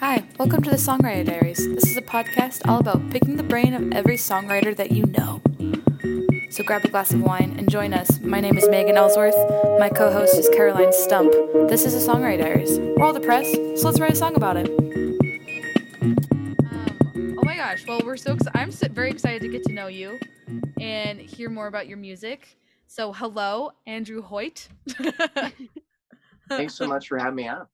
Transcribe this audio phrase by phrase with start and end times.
[0.00, 1.56] Hi, welcome to the Songwriter Diaries.
[1.74, 5.40] This is a podcast all about picking the brain of every songwriter that you know.
[6.50, 8.20] So grab a glass of wine and join us.
[8.20, 9.34] My name is Megan Ellsworth.
[9.78, 11.32] My co host is Caroline Stump.
[11.68, 12.78] This is the Songwriter Diaries.
[12.78, 14.68] We're all depressed, so let's write a song about it.
[16.00, 18.58] Um, oh my gosh, well, we're so excited.
[18.58, 20.18] I'm so- very excited to get to know you
[20.80, 22.56] and hear more about your music.
[22.86, 24.68] So, hello, Andrew Hoyt.
[26.48, 27.66] Thanks so much for having me on.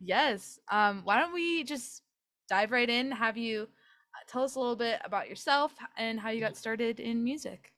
[0.00, 0.58] Yes.
[0.70, 2.02] Um, why don't we just
[2.48, 3.10] dive right in?
[3.10, 7.00] Have you uh, tell us a little bit about yourself and how you got started
[7.00, 7.72] in music?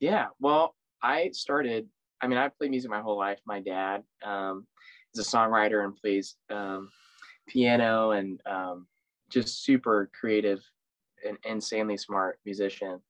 [0.00, 0.28] Yeah.
[0.40, 1.88] Well, I started.
[2.20, 3.38] I mean, I've played music my whole life.
[3.46, 4.66] My dad um,
[5.14, 6.90] is a songwriter and plays um,
[7.48, 8.86] piano and um,
[9.30, 10.60] just super creative
[11.26, 13.00] and insanely smart musician.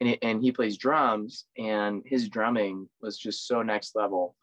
[0.00, 4.34] And, he, and he plays drums, and his drumming was just so next level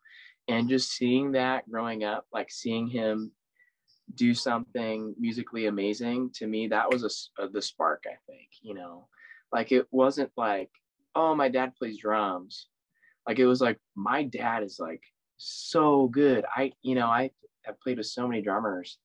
[0.47, 3.31] and just seeing that growing up like seeing him
[4.15, 8.73] do something musically amazing to me that was a, uh, the spark i think you
[8.73, 9.07] know?
[9.51, 10.69] Like it wasn't like
[11.15, 12.67] oh my dad plays drums.
[13.27, 15.01] Like it was like my dad is like
[15.37, 16.45] so good.
[16.55, 17.31] I you know i
[17.63, 18.97] have played with so many drummers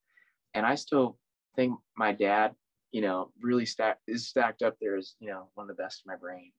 [0.55, 1.19] and i still
[1.57, 2.55] think my dad
[2.93, 6.03] you know really stacked is stacked up there as you know one of the best
[6.05, 6.53] in my brain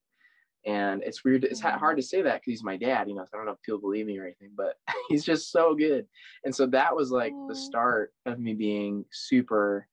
[0.65, 1.95] and it's weird it's hard mm-hmm.
[1.97, 3.79] to say that because he's my dad you know so i don't know if people
[3.79, 4.75] believe me or anything but
[5.09, 6.05] he's just so good.
[6.43, 9.87] And so that was like the start of me being super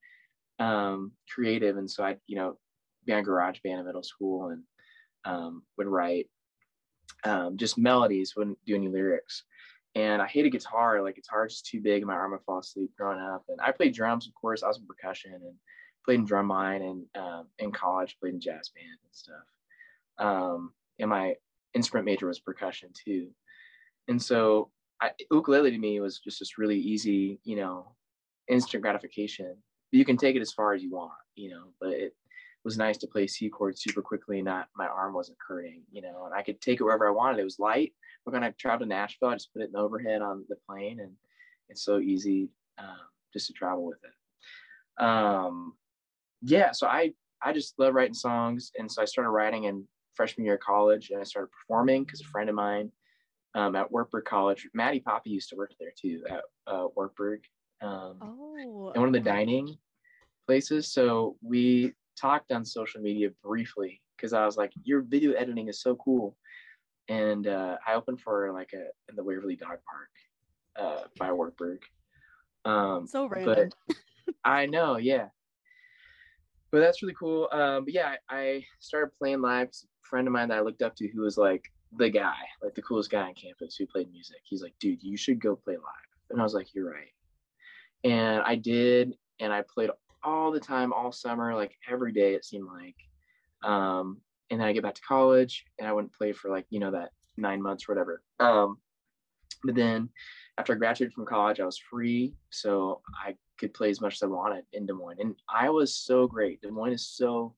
[0.58, 1.76] um, creative.
[1.76, 2.58] And so i you know
[3.06, 4.62] be on garage band in middle school and
[5.24, 6.26] um, would write
[7.24, 9.44] um, just melodies wouldn't do any lyrics.
[9.94, 12.92] And i hated guitar like guitar's just too big and my arm would fall asleep
[12.96, 13.44] growing up.
[13.48, 15.54] And i played drums of course i was in percussion and
[16.04, 19.44] played in drumline and um, in college played in jazz band and stuff
[20.20, 21.34] um, and my
[21.74, 23.28] instrument major was percussion too.
[24.08, 27.96] And so I, ukulele to me was just this really easy, you know,
[28.48, 29.56] instant gratification.
[29.92, 32.14] You can take it as far as you want, you know, but it
[32.64, 36.26] was nice to play C chords super quickly not my arm wasn't hurting, you know,
[36.26, 37.40] and I could take it wherever I wanted.
[37.40, 37.94] It was light.
[38.24, 39.30] We're gonna travel to Nashville.
[39.30, 41.12] I just put it in the overhead on the plane and
[41.70, 42.98] it's so easy um,
[43.32, 45.02] just to travel with it.
[45.02, 45.74] Um,
[46.42, 50.44] yeah, so I I just love writing songs, and so I started writing in freshman
[50.44, 52.90] year of college, and I started performing because a friend of mine
[53.54, 57.40] um, at Wartburg College, Maddie Poppe used to work there too at uh, Wartburg,
[57.82, 59.76] um, oh, in one of the dining
[60.46, 60.92] places.
[60.92, 65.80] So we talked on social media briefly because I was like, "Your video editing is
[65.80, 66.36] so cool,"
[67.08, 70.10] and uh, I opened for like a in the Waverly Dog Park
[70.76, 71.80] uh, by Wartburg.
[72.64, 73.70] Um, so random.
[73.88, 73.96] But
[74.44, 75.28] I know, yeah
[76.72, 77.48] but that's really cool.
[77.52, 80.82] Um, but yeah, I, I, started playing live A friend of mine that I looked
[80.82, 81.64] up to who was like
[81.96, 84.38] the guy, like the coolest guy on campus who played music.
[84.44, 86.10] He's like, dude, you should go play live.
[86.30, 87.12] And I was like, you're right.
[88.04, 89.90] And I did, and I played
[90.22, 92.96] all the time, all summer, like every day it seemed like.
[93.62, 94.18] Um,
[94.50, 96.90] and then I get back to college and I wouldn't play for like, you know,
[96.90, 98.22] that nine months or whatever.
[98.38, 98.78] Um,
[99.64, 100.08] but then
[100.58, 102.34] after I graduated from college, I was free.
[102.50, 105.20] So I could play as much as I wanted in Des Moines.
[105.20, 106.60] And I was so great.
[106.62, 107.54] Des Moines is so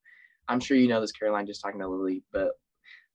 [0.49, 2.51] I'm sure you know this, Caroline, just talking to Lily, but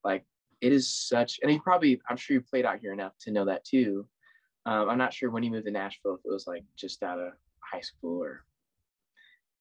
[0.04, 0.26] like
[0.62, 3.46] it is such, and you probably, I'm sure you played out here enough to know
[3.46, 4.08] that too.
[4.66, 7.20] Um, I'm not sure when you moved to Nashville if it was like just out
[7.20, 8.44] of high school or,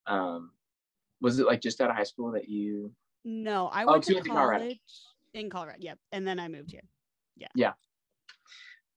[0.07, 0.53] um,
[1.21, 2.93] was it like just out of high school that you?
[3.25, 4.75] No, I oh, went oh, to college Colorado.
[5.35, 5.79] in Colorado.
[5.81, 6.85] Yep, and then I moved here.
[7.37, 7.49] Yeah.
[7.55, 7.73] Yeah.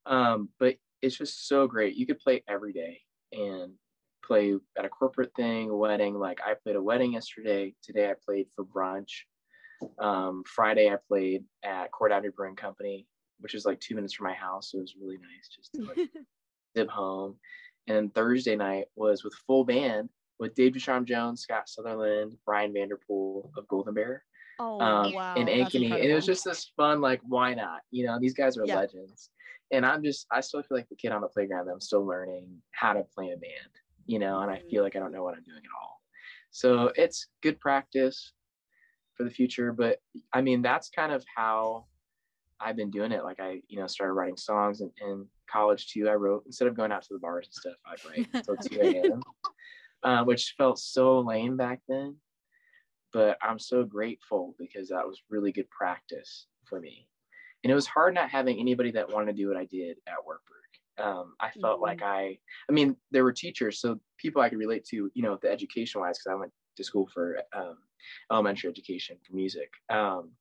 [0.06, 1.96] Um, but it's just so great.
[1.96, 3.02] You could play every day,
[3.32, 3.74] and
[4.30, 6.14] play at a corporate thing, a wedding.
[6.14, 7.74] Like I played a wedding yesterday.
[7.84, 9.24] Today I played for brunch.
[9.98, 13.08] Um, Friday I played at Court Avenue Brewing Company,
[13.40, 14.72] which is like two minutes from my house.
[14.72, 16.10] So it was really nice just to like
[16.78, 17.38] zip home.
[17.88, 20.10] And Thursday night was with full band
[20.40, 24.24] with Dave Ducharme Jones, Scott Sutherland, Brian Vanderpool of Golden Bear.
[24.60, 25.36] Oh, um, wow.
[25.36, 25.92] And Ankeny.
[25.92, 27.82] And it was just this fun, like, why not?
[27.90, 28.76] You know, these guys are yeah.
[28.76, 29.32] legends.
[29.72, 31.68] And I'm just, I still feel like the kid on the playground.
[31.70, 33.72] I'm still learning how to play a band
[34.10, 36.02] you know, and I feel like I don't know what I'm doing at all.
[36.50, 38.34] So it's good practice
[39.14, 39.72] for the future.
[39.72, 40.00] But
[40.34, 41.86] I mean, that's kind of how
[42.60, 43.24] I've been doing it.
[43.24, 46.10] Like I, you know, started writing songs in, in college too.
[46.10, 48.82] I wrote instead of going out to the bars and stuff, I'd write until 2
[48.82, 49.22] a.m.
[50.02, 52.16] Uh, which felt so lame back then.
[53.14, 57.08] But I'm so grateful because that was really good practice for me.
[57.64, 60.26] And it was hard not having anybody that wanted to do what I did at
[60.26, 60.59] Wartburg
[61.00, 61.84] um, I felt mm-hmm.
[61.84, 62.38] like I,
[62.70, 66.02] I mean, there were teachers, so people I could relate to, you know, the education
[66.02, 67.78] wise, because I went to school for um,
[68.32, 69.70] elementary education for music.
[69.90, 70.32] Um,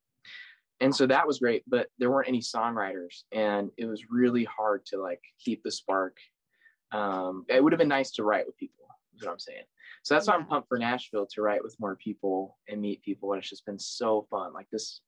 [0.81, 4.85] and so that was great, but there weren't any songwriters, and it was really hard
[4.87, 6.17] to like keep the spark.
[6.91, 8.85] Um, it would have been nice to write with people,
[9.15, 9.63] is what I'm saying.
[10.03, 10.35] So that's yeah.
[10.35, 13.33] why I'm pumped for Nashville to write with more people and meet people.
[13.33, 14.53] And it's just been so fun.
[14.53, 15.01] Like this,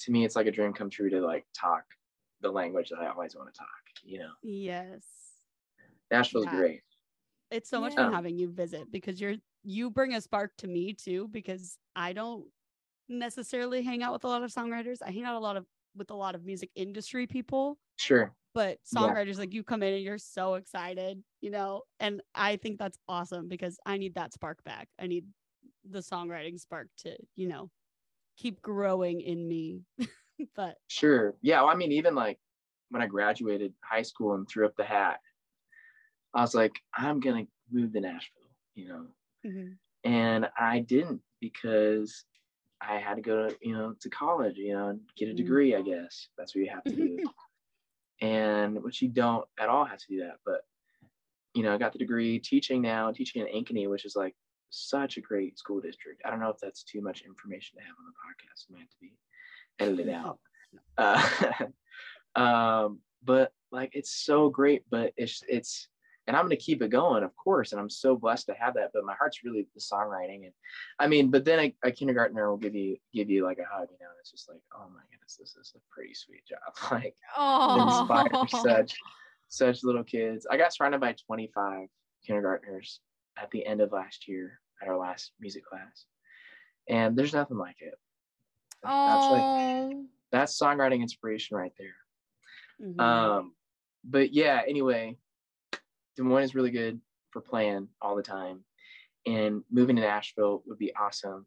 [0.00, 1.84] to me, it's like a dream come true to like talk
[2.42, 3.68] the language that I always want to talk,
[4.04, 4.32] you know?
[4.42, 5.04] Yes.
[6.10, 6.56] Nashville's yeah.
[6.56, 6.80] great.
[7.50, 7.98] It's so much yeah.
[7.98, 11.78] fun um, having you visit because you're, you bring a spark to me too, because
[11.94, 12.44] I don't
[13.08, 14.98] necessarily hang out with a lot of songwriters.
[15.04, 17.78] I hang out a lot of with a lot of music industry people.
[17.96, 18.32] Sure.
[18.54, 19.40] But songwriters yeah.
[19.40, 23.48] like you come in and you're so excited, you know, and I think that's awesome
[23.48, 24.88] because I need that spark back.
[25.00, 25.24] I need
[25.88, 27.70] the songwriting spark to, you know,
[28.36, 29.82] keep growing in me.
[30.56, 31.34] but sure.
[31.42, 31.62] Yeah.
[31.62, 32.38] Well, I mean, even like
[32.90, 35.20] when I graduated high school and threw up the hat,
[36.34, 39.06] I was like, I'm going to move to Nashville, you know,
[39.46, 40.10] mm-hmm.
[40.10, 42.24] and I didn't because
[42.80, 45.36] I had to go to, you know, to college, you know, and get a mm.
[45.36, 46.28] degree, I guess.
[46.36, 47.18] That's what you have to do.
[48.20, 50.36] and which you don't at all have to do that.
[50.44, 50.62] But,
[51.54, 54.34] you know, I got the degree teaching now, teaching in Ankeny, which is like
[54.70, 56.22] such a great school district.
[56.24, 58.68] I don't know if that's too much information to have on the podcast.
[58.68, 59.12] It might have to be
[59.78, 60.38] edited out.
[60.98, 61.28] Uh,
[62.40, 65.88] um, but like it's so great, but it's it's
[66.26, 67.72] and I'm going to keep it going, of course.
[67.72, 68.90] And I'm so blessed to have that.
[68.94, 70.52] But my heart's really the songwriting, and
[70.98, 73.88] I mean, but then a, a kindergartner will give you give you like a hug,
[73.90, 74.08] you know.
[74.08, 76.58] And it's just like, oh my goodness, this is a pretty sweet job.
[76.92, 78.00] Like, oh.
[78.00, 78.96] inspire such
[79.48, 80.46] such little kids.
[80.50, 81.88] I got surrounded by 25
[82.26, 83.00] kindergartners
[83.36, 86.06] at the end of last year at our last music class,
[86.88, 87.94] and there's nothing like it.
[88.82, 89.96] That's like
[90.30, 92.88] that's songwriting inspiration right there.
[92.88, 93.00] Mm-hmm.
[93.00, 93.54] Um,
[94.04, 94.62] but yeah.
[94.66, 95.16] Anyway,
[96.16, 97.00] Des Moines is really good
[97.30, 98.64] for playing all the time,
[99.26, 101.46] and moving to Nashville would be awesome.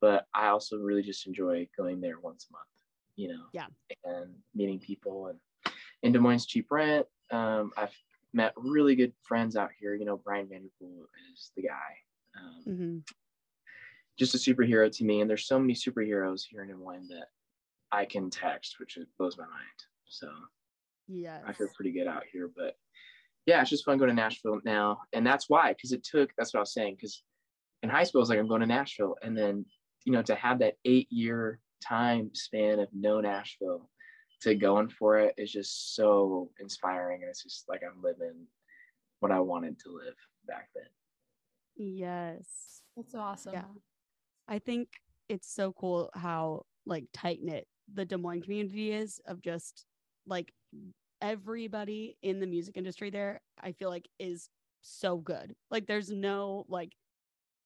[0.00, 2.66] But I also really just enjoy going there once a month,
[3.16, 3.44] you know.
[3.52, 3.66] Yeah.
[4.04, 5.38] And meeting people and
[6.02, 7.06] in Des Moines cheap rent.
[7.30, 7.96] Um, I've
[8.32, 9.94] met really good friends out here.
[9.94, 11.96] You know, Brian Vanderpool is the guy.
[12.36, 12.98] Um, mm-hmm.
[14.18, 17.28] Just a superhero to me, and there's so many superheroes here in Des Moines that
[17.90, 19.54] I can text, which blows my mind.
[20.06, 20.28] So
[21.08, 22.50] yeah, I feel pretty good out here.
[22.54, 22.76] But
[23.46, 24.98] yeah, it's just fun going to Nashville now.
[25.12, 26.96] And that's why, because it took, that's what I was saying.
[26.96, 27.22] Because
[27.82, 29.16] in high school, I was like, I'm going to Nashville.
[29.22, 29.64] And then,
[30.04, 33.88] you know, to have that eight year time span of no Nashville
[34.42, 37.22] to going for it is just so inspiring.
[37.22, 38.46] And it's just like I'm living
[39.20, 40.14] what I wanted to live
[40.46, 40.84] back then.
[41.76, 42.82] Yes.
[42.96, 43.54] That's awesome.
[43.54, 43.64] Yeah.
[44.48, 44.88] I think
[45.28, 49.86] it's so cool how like tight knit the Des Moines community is of just
[50.26, 50.52] like
[51.20, 54.48] everybody in the music industry there, I feel like is
[54.80, 55.54] so good.
[55.70, 56.92] Like there's no like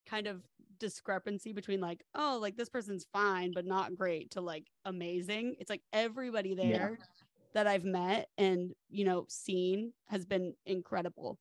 [0.08, 0.42] kind of
[0.78, 5.56] discrepancy between like, oh, like this person's fine but not great to like amazing.
[5.58, 7.06] It's like everybody there yeah.
[7.54, 11.38] that I've met and, you know, seen has been incredible.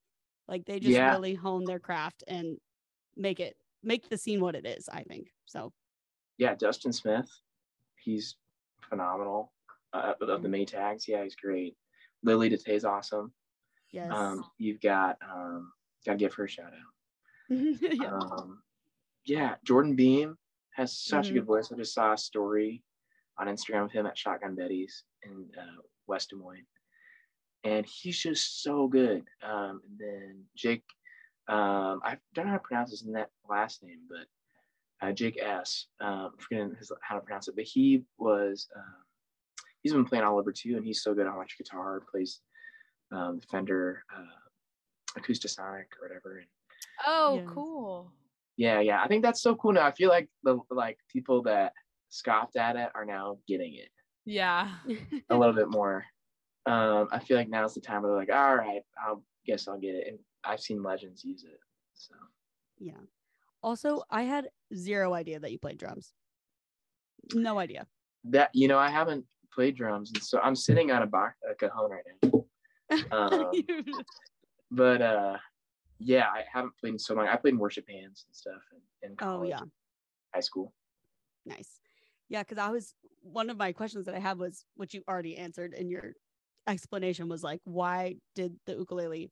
[0.47, 1.11] Like they just yeah.
[1.11, 2.57] really hone their craft and
[3.17, 3.55] make it
[3.85, 5.27] make the scene what it is, I think.
[5.45, 5.71] So
[6.37, 7.29] yeah, Dustin Smith,
[8.03, 8.35] he's
[8.89, 9.51] phenomenal.
[9.93, 10.93] Uh, of the mm-hmm.
[11.07, 11.77] Yeah, he's great.
[12.21, 13.31] Lily Dete is awesome.
[13.91, 14.11] Yes.
[14.11, 15.71] Um, you've got um,
[16.05, 17.49] gotta give her a shout out.
[17.49, 18.11] yeah.
[18.11, 18.61] Um,
[19.25, 20.37] yeah, Jordan Beam
[20.71, 21.37] has such mm-hmm.
[21.37, 21.71] a good voice.
[21.71, 22.83] I just saw a story
[23.39, 26.67] on Instagram of him at Shotgun Betty's in uh, West Des Moines,
[27.63, 29.23] and he's just so good.
[29.41, 30.83] Um, and then Jake,
[31.47, 35.87] um, I don't know how to pronounce his net last name, but uh, Jake S.
[36.01, 38.67] Um, I'm forgetting his, how to pronounce it, but he was.
[38.75, 39.03] Um,
[39.81, 42.01] he's been playing all over too, and he's so good on electric guitar.
[42.09, 42.41] Plays
[43.11, 46.37] um, Fender uh, Acoustasonic or whatever.
[46.37, 46.47] And,
[47.05, 47.53] oh, yeah.
[47.53, 48.11] cool.
[48.57, 49.01] Yeah, yeah.
[49.03, 49.85] I think that's so cool now.
[49.85, 51.73] I feel like the like people that
[52.09, 53.89] scoffed at it are now getting it.
[54.25, 54.69] Yeah.
[55.29, 56.05] a little bit more.
[56.65, 59.79] Um, I feel like now's the time where they're like, all right, I'll guess I'll
[59.79, 60.07] get it.
[60.07, 61.59] And I've seen legends use it.
[61.93, 62.15] So
[62.77, 62.93] yeah.
[63.63, 66.13] Also, I had zero idea that you played drums.
[67.33, 67.87] No idea.
[68.25, 71.55] That you know, I haven't played drums, and so I'm sitting on a box a
[71.55, 72.45] cajon right now.
[73.11, 73.49] Um,
[74.71, 75.37] but uh,
[75.97, 77.27] yeah, I haven't played in so long.
[77.27, 78.61] I played in worship bands and stuff
[79.01, 79.59] in, in college, oh yeah,
[80.35, 80.71] high school.
[81.47, 81.79] Nice,
[82.29, 82.43] yeah.
[82.43, 85.73] Because I was one of my questions that I had was what you already answered,
[85.73, 86.13] and your
[86.67, 89.31] explanation was like, why did the ukulele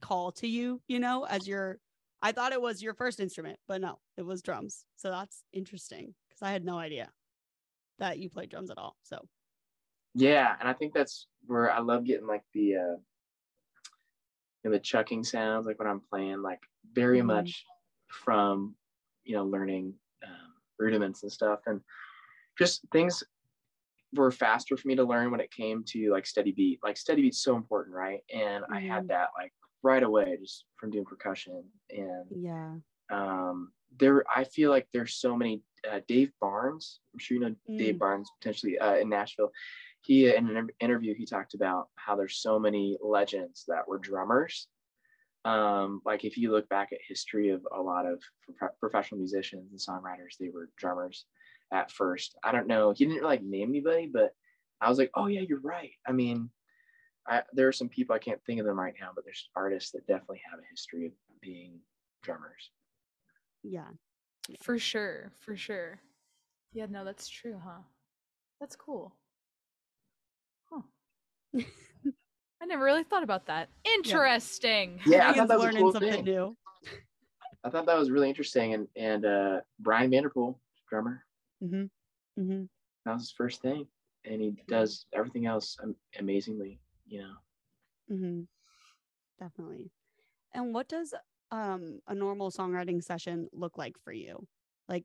[0.00, 0.80] call to you?
[0.88, 1.78] You know, as your
[2.20, 4.84] I thought it was your first instrument, but no, it was drums.
[4.96, 7.10] So that's interesting because I had no idea
[7.98, 8.96] that you played drums at all.
[9.02, 9.18] So
[10.14, 12.96] yeah, and I think that's where I love getting like the uh
[14.64, 16.60] you know, the chucking sounds like when I'm playing like
[16.92, 17.28] very mm-hmm.
[17.28, 17.64] much
[18.08, 18.74] from
[19.24, 21.80] you know learning um, rudiments and stuff and
[22.58, 23.22] just things
[24.14, 27.22] were faster for me to learn when it came to like steady beat like steady
[27.22, 28.72] beat's so important right and mm-hmm.
[28.72, 32.74] i had that like right away just from doing percussion and Yeah.
[33.10, 37.54] um there i feel like there's so many uh, dave barnes i'm sure you know
[37.76, 37.98] dave Mm.
[37.98, 39.52] barnes potentially uh, in nashville
[40.02, 44.68] he in an interview he talked about how there's so many legends that were drummers
[45.44, 48.20] um like if you look back at history of a lot of
[48.58, 51.26] pro- professional musicians and songwriters they were drummers
[51.72, 54.32] at first i don't know he didn't like name anybody but
[54.80, 56.50] i was like oh yeah you're right i mean
[57.26, 59.90] I, there are some people i can't think of them right now but there's artists
[59.92, 61.80] that definitely have a history of being
[62.22, 62.70] drummers
[63.62, 63.88] Yeah.
[64.62, 66.00] For sure, for sure.
[66.72, 67.82] Yeah, no, that's true, huh?
[68.60, 69.14] That's cool.
[70.70, 70.80] Huh.
[72.62, 73.68] I never really thought about that.
[73.84, 75.00] Interesting.
[75.04, 76.24] Yeah, I Megan's thought that was a learning cool something thing.
[76.24, 76.56] new.
[77.64, 78.72] I thought that was really interesting.
[78.74, 81.24] And and uh, Brian Vanderpool, drummer,
[81.60, 81.86] hmm
[82.36, 82.64] hmm
[83.04, 83.86] that was his first thing,
[84.24, 85.78] and he does everything else
[86.18, 86.80] amazingly.
[87.06, 87.34] You know.
[88.10, 88.42] Mm-hmm.
[89.38, 89.90] Definitely.
[90.54, 91.14] And what does
[91.50, 94.46] um a normal songwriting session look like for you?
[94.88, 95.04] Like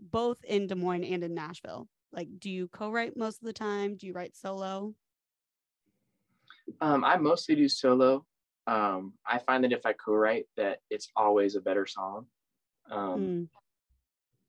[0.00, 1.88] both in Des Moines and in Nashville.
[2.12, 3.96] Like do you co-write most of the time?
[3.96, 4.94] Do you write solo?
[6.80, 8.26] Um, I mostly do solo.
[8.66, 12.26] Um, I find that if I co-write, that it's always a better song,
[12.90, 13.48] um, Mm,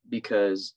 [0.09, 0.75] because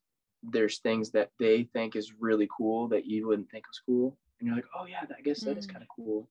[0.50, 4.46] there's things that they think is really cool that you wouldn't think was cool, and
[4.46, 5.72] you're like, oh yeah, I guess that is Mm.
[5.72, 6.28] kind of cool.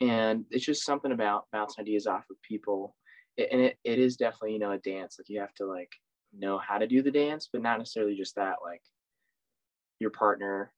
[0.00, 2.96] And it's just something about bouncing ideas off of people,
[3.38, 5.16] and it, it is definitely you know a dance.
[5.18, 5.90] Like you have to like
[6.36, 8.56] know how to do the dance, but not necessarily just that.
[8.64, 8.82] Like
[10.00, 10.72] your partner,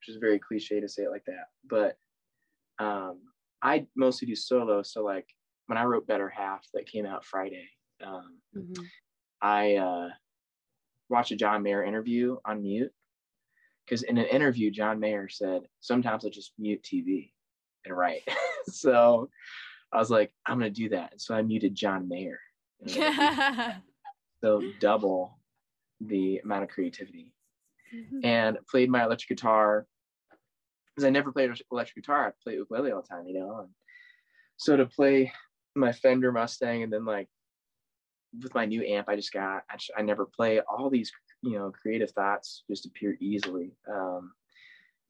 [0.00, 1.96] which is very cliche to say it like that, but
[2.84, 3.20] um,
[3.62, 4.82] I mostly do solo.
[4.82, 5.26] So like
[5.66, 7.68] when I wrote Better Half that came out Friday,
[8.04, 8.84] um, mhm.
[9.40, 10.08] I uh,
[11.10, 12.92] watched a John Mayer interview on mute
[13.84, 17.32] because in an interview, John Mayer said, sometimes I just mute TV
[17.84, 18.22] and write.
[18.68, 19.28] so
[19.92, 21.12] I was like, I'm going to do that.
[21.12, 22.38] And so I muted John Mayer.
[22.88, 25.38] so double
[26.00, 27.34] the amount of creativity
[27.94, 28.24] mm-hmm.
[28.24, 29.86] and played my electric guitar
[30.94, 32.28] because I never played electric guitar.
[32.28, 33.58] I played ukulele all the time, you know.
[33.60, 33.68] And
[34.56, 35.32] so to play
[35.74, 37.28] my Fender Mustang and then like
[38.38, 41.58] with my new amp I just got, I, just, I never play all these, you
[41.58, 44.32] know, creative thoughts just appear easily um,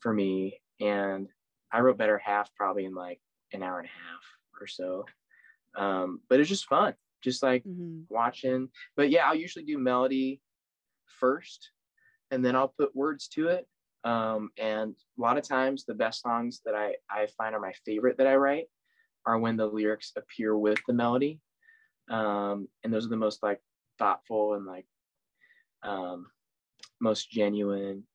[0.01, 0.61] for me.
[0.81, 1.29] And
[1.73, 3.21] I wrote Better Half probably in like
[3.53, 4.25] an hour and a half
[4.61, 5.05] or so.
[5.77, 8.07] Um, but it's just fun, just like Mhm.
[8.09, 8.71] watching.
[8.97, 10.41] But yeah, I'll usually do melody
[11.05, 11.71] first,
[12.31, 13.69] and then I'll put words to it.
[14.03, 17.75] Um, and a lot of times, the best songs that I I find are my
[17.85, 18.67] favorite that I write
[19.27, 21.41] are when the lyrics appear with the melody,
[22.11, 23.61] um, and those are the most like
[23.99, 24.87] thoughtful and like
[25.83, 26.31] um,
[27.01, 28.07] most genuine.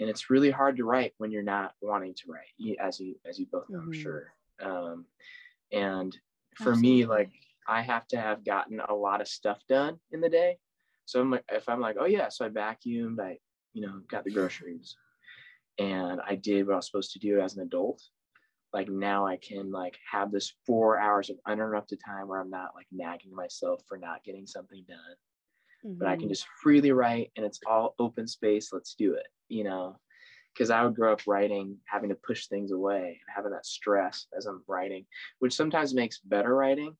[0.00, 3.38] And it's really hard to write when you're not wanting to write, as you as
[3.38, 3.94] you both know, I'm Mhm.
[3.94, 4.34] sure.
[4.60, 5.06] Um,
[5.72, 6.18] and
[6.56, 7.30] for me, like
[7.66, 10.58] I have to have gotten a lot of stuff done in the day.
[11.04, 13.38] So I'm like, if I'm like, oh yeah, so I vacuumed, I,
[13.72, 14.96] you know, got the groceries,
[15.78, 18.02] and I did what I was supposed to do as an adult.
[18.72, 22.74] Like now I can like have this four hours of uninterrupted time where I'm not
[22.74, 25.16] like nagging myself for not getting something done,
[25.98, 26.30] but I can Mhm.
[26.30, 28.72] just freely write and it's all open space.
[28.72, 29.98] Let's do it, you know.
[30.54, 34.26] Because I would grow up writing, having to push things away and having that stress
[34.36, 35.06] as I'm writing,
[35.38, 36.94] which sometimes makes better writing.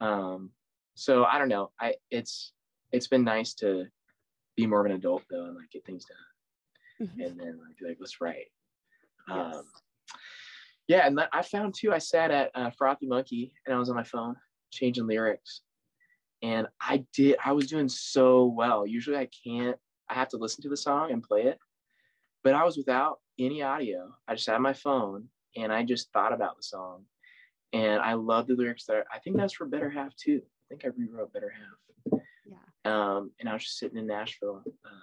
[0.00, 0.50] Um,
[0.94, 1.72] so I don't know.
[1.80, 2.52] I it's
[2.92, 3.86] it's been nice to
[4.56, 7.26] be more of an adult though and like get things done Mhm.
[7.26, 8.50] and then like be like let's write.
[9.28, 9.56] Yes.
[9.56, 9.64] Um,
[10.90, 11.92] yeah, and I found too.
[11.92, 14.34] I sat at uh, Frothy Monkey and I was on my phone
[14.72, 15.60] changing lyrics,
[16.42, 17.36] and I did.
[17.44, 18.84] I was doing so well.
[18.84, 19.76] Usually I can't.
[20.08, 21.60] I have to listen to the song and play it,
[22.42, 24.12] but I was without any audio.
[24.26, 27.04] I just had my phone and I just thought about the song,
[27.72, 28.86] and I love the lyrics.
[28.86, 30.40] That I think that's for Better Half too.
[30.42, 32.20] I think I rewrote Better Half.
[32.50, 32.92] Yeah.
[32.92, 34.64] Um, and I was just sitting in Nashville.
[34.66, 35.02] Um,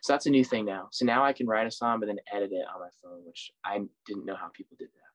[0.00, 0.88] so that's a new thing now.
[0.90, 3.52] So now I can write a song, but then edit it on my phone, which
[3.64, 5.11] I didn't know how people did that.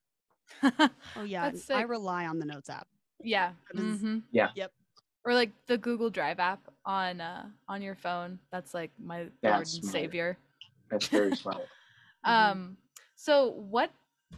[1.15, 1.89] Oh yeah, That's I sick.
[1.89, 2.87] rely on the notes app.
[3.23, 3.51] yeah.
[3.73, 4.23] That is- mhm.
[4.31, 4.49] Yeah.
[4.55, 4.71] Yep.
[5.25, 8.39] Or like the Google Drive app on uh on your phone.
[8.51, 9.91] That's like my Lord and smart.
[9.91, 10.37] Savior.
[10.89, 11.67] That's very smart.
[12.25, 12.31] Mhm.
[12.51, 12.77] Um
[13.15, 13.91] so what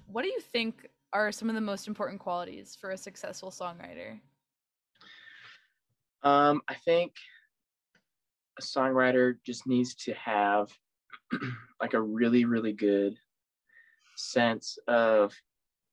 [0.07, 4.19] what do you think are some of the most important qualities for a successful songwriter?
[6.23, 7.13] Um, I think
[8.59, 10.69] a songwriter just needs to have
[11.81, 13.17] like a really, really good
[14.15, 15.33] sense of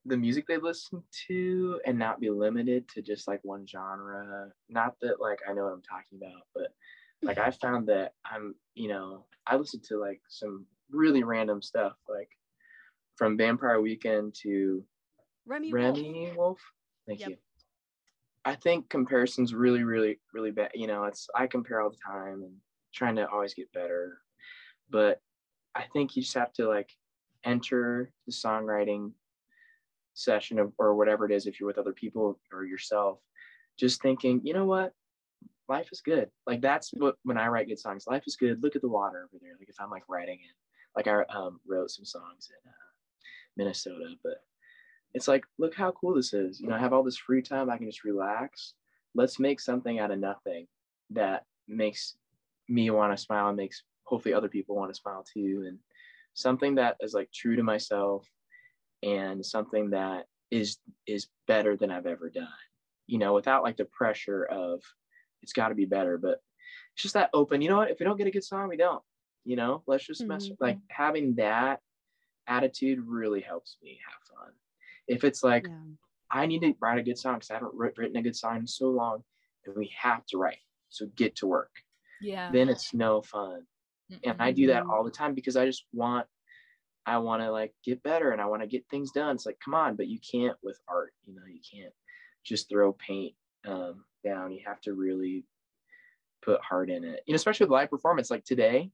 [0.07, 4.51] the music they listen to and not be limited to just like one genre.
[4.69, 6.73] Not that like I know what I'm talking about, but
[7.23, 11.95] like I found that I'm, you know, I listen to like some really random stuff,
[12.09, 12.31] like
[13.17, 14.85] from Vampire Weekend to
[15.47, 16.37] Remi, Wolf.
[16.37, 16.61] Wolf.
[17.07, 17.31] Thank Yep.
[17.31, 17.37] you.
[18.45, 20.71] I think comparison's really, really, really bad.
[20.75, 22.55] You know, it's I compare all the time and
[22.95, 24.19] trying to always get better.
[24.89, 25.21] But
[25.75, 26.91] I think you just have to like
[27.45, 29.13] enter the songwriting
[30.17, 33.19] session of, or whatever it is if you're with other people or yourself
[33.79, 34.93] just thinking you know what?
[35.69, 36.31] Life is good.
[36.47, 38.63] Like that's what when i write good songs life is good.
[38.63, 39.53] Look at the water over there.
[39.59, 40.55] Like if i'm like writing it
[40.97, 42.75] like i um, wrote some songs in uh,
[43.57, 44.41] minnesota but
[45.13, 46.61] it's like look how cool this is.
[46.61, 47.71] You know i have all this free time.
[47.71, 48.75] I can just relax.
[49.15, 50.67] Let's make something out of nothing
[51.11, 52.17] that makes
[52.69, 55.65] me want to smile and makes hopefully other people want to smile too.
[55.67, 55.79] And
[56.35, 58.29] something that is like true to myself
[59.07, 62.49] and something that is is better than I've ever done.
[63.07, 64.83] You know, without like the pressure of
[65.43, 66.41] it's got to be better, but
[66.95, 67.63] it's just that open.
[67.63, 67.91] You know what?
[67.91, 69.03] If we don't get a good song, we don't.
[69.45, 70.33] You know, let's just mm-hmm.
[70.33, 70.51] mess.
[70.59, 71.81] Like having that
[72.49, 74.53] attitude really helps me have fun.
[75.07, 75.77] If it's like yeah.
[76.31, 78.67] I need to write a good song because I haven't written a good song in
[78.67, 79.23] so long,
[79.65, 80.59] and we have to write,
[80.89, 81.71] so get to work.
[82.21, 82.51] Yeah.
[82.51, 83.63] Then it's no fun.
[84.13, 84.31] Mm-hmm.
[84.31, 86.27] And I do that all the time because I just want
[87.07, 89.37] I want to like get better and I want to get things done.
[89.37, 91.93] It's like, come on, but you can't with art, you know, you can't
[92.45, 93.35] just throw paint
[93.67, 94.53] um, down.
[94.53, 95.45] You have to really
[96.43, 98.31] put heart in it, you know, especially with live performance.
[98.31, 98.91] Like today,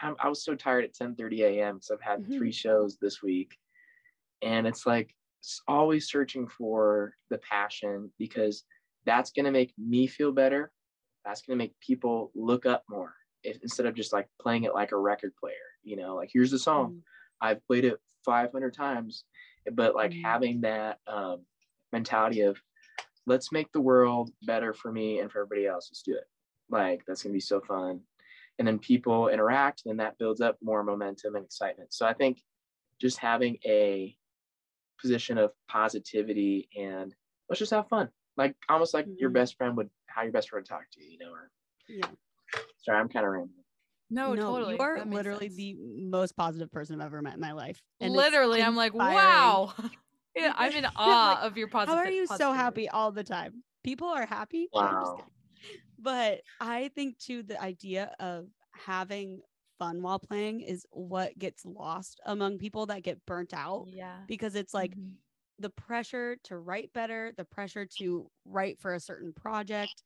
[0.00, 1.76] I'm, i was so tired at 10 30 a.m.
[1.76, 2.36] because I've had mm-hmm.
[2.36, 3.56] three shows this week.
[4.42, 8.64] And it's like it's always searching for the passion because
[9.06, 10.70] that's going to make me feel better.
[11.24, 14.74] That's going to make people look up more if, instead of just like playing it
[14.74, 16.90] like a record player, you know, like here's the song.
[16.90, 16.98] Mm-hmm.
[17.40, 19.24] I've played it 500 times,
[19.72, 20.24] but like mm-hmm.
[20.24, 21.42] having that um,
[21.92, 22.60] mentality of
[23.26, 25.88] let's make the world better for me and for everybody else.
[25.90, 26.24] Let's do it.
[26.68, 28.00] Like that's gonna be so fun.
[28.58, 31.94] And then people interact, and that builds up more momentum and excitement.
[31.94, 32.42] So I think
[33.00, 34.14] just having a
[35.00, 37.14] position of positivity and
[37.48, 38.10] let's just have fun.
[38.36, 39.16] Like almost like mm-hmm.
[39.18, 41.50] your best friend would how your best friend would talk to you, you know, or
[41.88, 42.06] yeah.
[42.78, 43.59] Sorry, I'm kind of rambling.
[44.10, 44.74] No, no, totally.
[44.74, 45.56] You are literally sense.
[45.56, 47.80] the most positive person I've ever met in my life.
[48.00, 49.72] And literally, I'm like, wow.
[50.36, 51.94] yeah, I'm in awe like, of your positive.
[51.94, 53.62] How are you so happy all the time?
[53.84, 54.68] People are happy.
[54.72, 55.24] Wow.
[55.98, 59.40] But I think too the idea of having
[59.78, 63.86] fun while playing is what gets lost among people that get burnt out.
[63.88, 64.16] Yeah.
[64.26, 65.12] Because it's like mm-hmm.
[65.58, 70.02] the pressure to write better, the pressure to write for a certain project,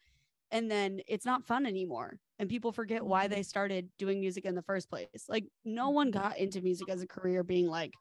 [0.55, 3.43] and then it's not fun anymore and people forget why they mm-hmm.
[3.43, 6.23] started doing music in the first place like no one mm-hmm.
[6.23, 7.93] got into music as a career being like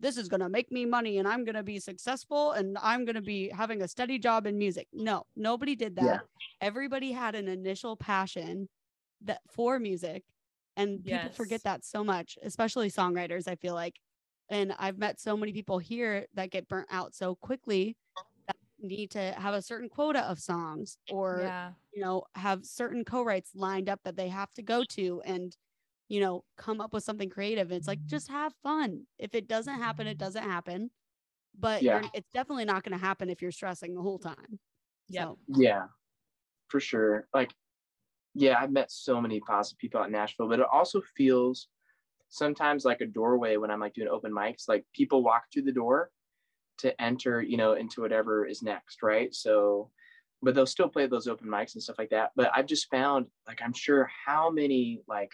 [0.00, 3.04] this is going to make me money and i'm going to be successful and i'm
[3.04, 6.18] going to be having a steady job in music no nobody did that yeah.
[6.60, 8.68] everybody had an initial passion
[9.22, 10.24] that for music
[10.76, 11.36] and people yes.
[11.36, 13.96] forget that so much especially songwriters i feel like
[14.48, 17.94] and i've met so many people here that get burnt out so quickly
[18.82, 21.70] need to have a certain quota of songs or yeah.
[21.92, 25.56] you know have certain co-writes lined up that they have to go to and
[26.08, 29.78] you know come up with something creative it's like just have fun if it doesn't
[29.78, 30.90] happen it doesn't happen
[31.58, 32.02] but yeah.
[32.14, 34.58] it's definitely not going to happen if you're stressing the whole time
[35.08, 35.38] yeah so.
[35.48, 35.84] yeah
[36.68, 37.52] for sure like
[38.34, 41.68] yeah i've met so many positive people at nashville but it also feels
[42.28, 45.72] sometimes like a doorway when i'm like doing open mics like people walk through the
[45.72, 46.10] door
[46.80, 49.34] to enter, you know, into whatever is next, right?
[49.34, 49.90] So,
[50.42, 52.30] but they'll still play those open mics and stuff like that.
[52.36, 55.32] But I've just found, like, I'm sure how many like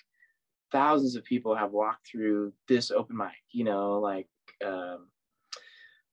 [0.72, 4.28] thousands of people have walked through this open mic, you know, like,
[4.64, 5.08] um,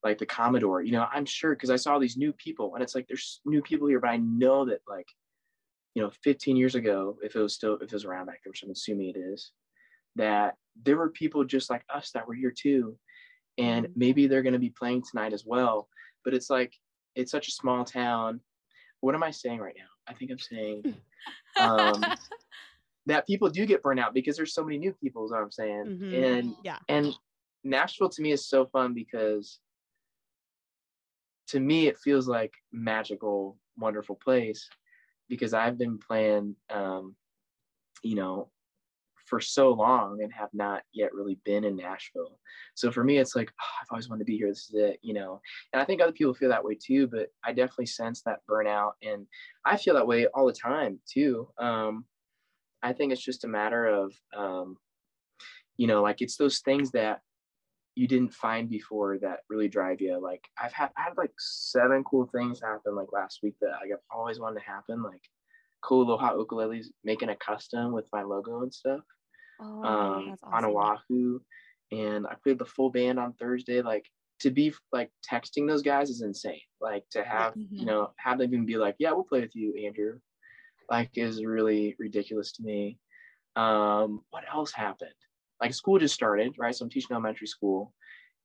[0.03, 2.93] like the Commodore, you know, I'm sure because I saw these new people and it's
[2.93, 5.07] like there's new people here, but I know that like,
[5.95, 8.51] you know, 15 years ago, if it was still if it was around back there,
[8.51, 9.51] which I'm assuming it is,
[10.15, 12.97] that there were people just like us that were here too
[13.57, 13.99] and mm-hmm.
[13.99, 15.87] maybe they're going to be playing tonight as well
[16.23, 16.73] but it's like
[17.15, 18.39] it's such a small town
[19.01, 20.95] what am i saying right now i think i'm saying
[21.59, 22.03] um,
[23.05, 25.51] that people do get burnt out because there's so many new people is what i'm
[25.51, 26.23] saying mm-hmm.
[26.23, 27.13] and yeah and
[27.63, 29.59] nashville to me is so fun because
[31.47, 34.67] to me it feels like magical wonderful place
[35.29, 37.15] because i've been playing um,
[38.03, 38.49] you know
[39.33, 42.37] for so long and have not yet really been in Nashville.
[42.75, 44.49] So for me, it's like, oh, I've always wanted to be here.
[44.49, 45.41] This is it, you know.
[45.73, 48.91] And I think other people feel that way too, but I definitely sense that burnout.
[49.01, 49.25] And
[49.65, 51.47] I feel that way all the time too.
[51.57, 52.05] Um,
[52.83, 54.77] I think it's just a matter of, um,
[55.77, 57.21] you know, like it's those things that
[57.95, 60.21] you didn't find before that really drive you.
[60.21, 63.87] Like I've had, I had like seven cool things happen like last week that I
[63.89, 65.01] have always wanted to happen.
[65.01, 65.23] Like
[65.83, 69.01] KoAloha ukuleles, making a custom with my logo and stuff
[69.59, 70.53] oh, um, awesome.
[70.53, 71.39] on Oahu.
[71.91, 73.81] And I played the full band on Thursday.
[73.81, 74.05] Like
[74.39, 76.59] to be like texting those guys is insane.
[76.81, 77.67] Like to have, Mhm.
[77.71, 80.19] you know, have them even be like, yeah, we'll play with you, Andrew,
[80.89, 82.97] like is really ridiculous to me.
[83.55, 85.13] Um, what else happened?
[85.61, 86.75] Like school just started, right?
[86.75, 87.93] So I'm teaching elementary school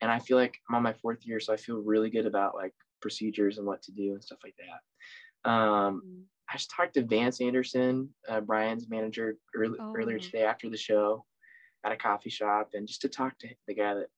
[0.00, 1.40] and I feel like I'm on my fourth year.
[1.40, 4.54] So I feel really good about like procedures and what to do and stuff like
[4.58, 5.50] that.
[5.50, 6.24] Um, Mm.
[6.50, 10.20] I just talked to Vance Anderson, uh, Brian's manager, early, earlier Oh.
[10.20, 11.26] today after the show
[11.84, 14.08] at a coffee shop, and just to talk to the guy that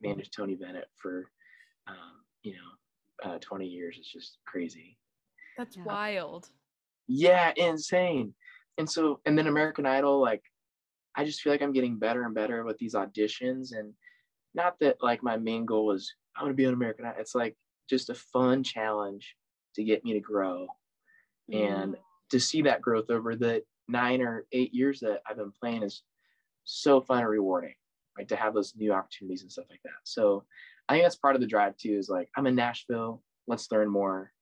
[0.00, 1.30] managed Tony Bennett for,
[1.86, 4.98] um, you know, uh, 20 years is just crazy.
[5.56, 5.84] That's Yeah.
[5.84, 6.50] wild.
[7.08, 8.34] Yeah, insane.
[8.78, 10.44] And so, and then American Idol, like,
[11.16, 13.94] I just feel like I'm getting better and better with these auditions, and
[14.54, 17.20] not that like my main goal is I want to be on American Idol.
[17.20, 17.56] It's like
[17.88, 19.36] just a fun challenge
[19.74, 20.68] to get me to grow
[21.52, 21.96] and
[22.30, 26.02] to see that growth over the nine or eight years that I've been playing is
[26.64, 27.74] so fun and rewarding,
[28.16, 28.28] right?
[28.28, 29.92] To have those new opportunities and stuff like that.
[30.04, 30.44] So
[30.88, 31.96] I think that's part of the drive too.
[31.98, 34.32] Is like I'm in Nashville, let's learn more.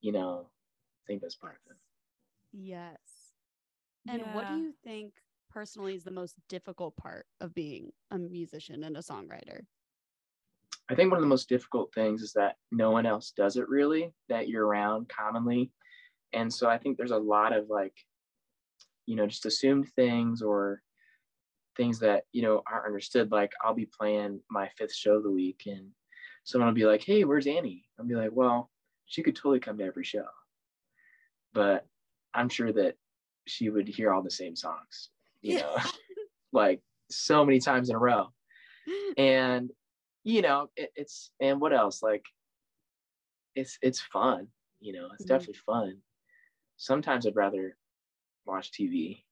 [0.00, 1.76] You know, I think that's part of it.
[2.52, 2.98] Yes.
[4.08, 5.12] And what do you think
[5.50, 9.60] personally is the most difficult part of being a musician and a songwriter?
[10.90, 13.68] I think one of the most difficult things is that no one else does it
[13.68, 15.70] really that you're around commonly.
[16.32, 17.94] And so I think there's a lot of like,
[19.06, 20.82] you know, just assumed things or
[21.76, 23.30] things that, you know, aren't understood.
[23.30, 25.90] Like I'll be playing my fifth show of the week and
[26.44, 27.84] someone will be like, Hey, where's Annie?
[27.98, 28.70] I'll be like, well,
[29.06, 30.26] she could totally come to every show.
[31.52, 31.86] But
[32.34, 32.96] I'm sure that
[33.46, 35.10] she would hear all the same songs,
[35.42, 35.76] you know,
[36.52, 38.28] like so many times in a row
[39.16, 39.70] and
[40.24, 42.24] you know it, it's and what else like
[43.54, 44.48] it's it's fun
[44.80, 45.28] you know it's Mhm.
[45.28, 45.96] definitely fun
[46.82, 47.76] sometimes i'd rather
[48.44, 49.22] watch tv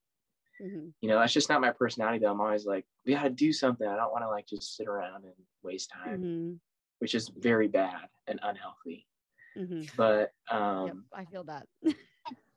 [0.60, 0.92] Mhm.
[1.00, 3.88] you know that's just not my personality though i'm always like we gotta do something
[3.88, 6.60] i don't want to like just sit around and waste time Mhm.
[7.00, 9.08] which is very bad and unhealthy
[9.56, 9.90] Mhm.
[9.96, 11.66] but um Yep, I feel that.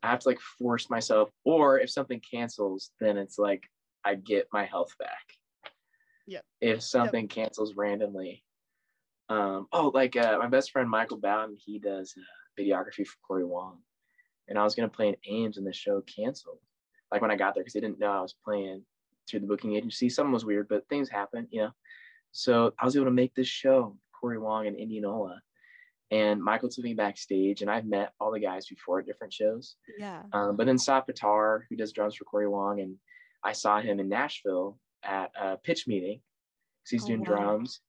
[0.03, 3.67] i have to like force myself or if something cancels then it's like
[4.03, 5.25] i get my health back
[6.27, 6.45] Yep.
[6.61, 8.43] if something cancels randomly
[9.29, 13.45] um oh like uh, my best friend michael bowden he does uh, videography for corey
[13.45, 13.81] wong
[14.47, 16.59] and i was going to play in ames and the show canceled
[17.11, 18.83] like when i got there because they didn't know i was playing
[19.29, 21.71] through the booking agency something was weird but things happen you know
[22.31, 25.39] so i was able to make this show corey wong in indianola
[26.11, 29.75] and michael took me backstage and i've met all the guys before at different shows
[29.97, 30.23] yeah.
[30.33, 32.95] um, but then saw Patar, who does drums for Corey Wong, and
[33.43, 36.21] I saw him in Nashville at a pitch meeting
[36.83, 37.25] because he's Oh, doing wow.
[37.25, 37.81] drums.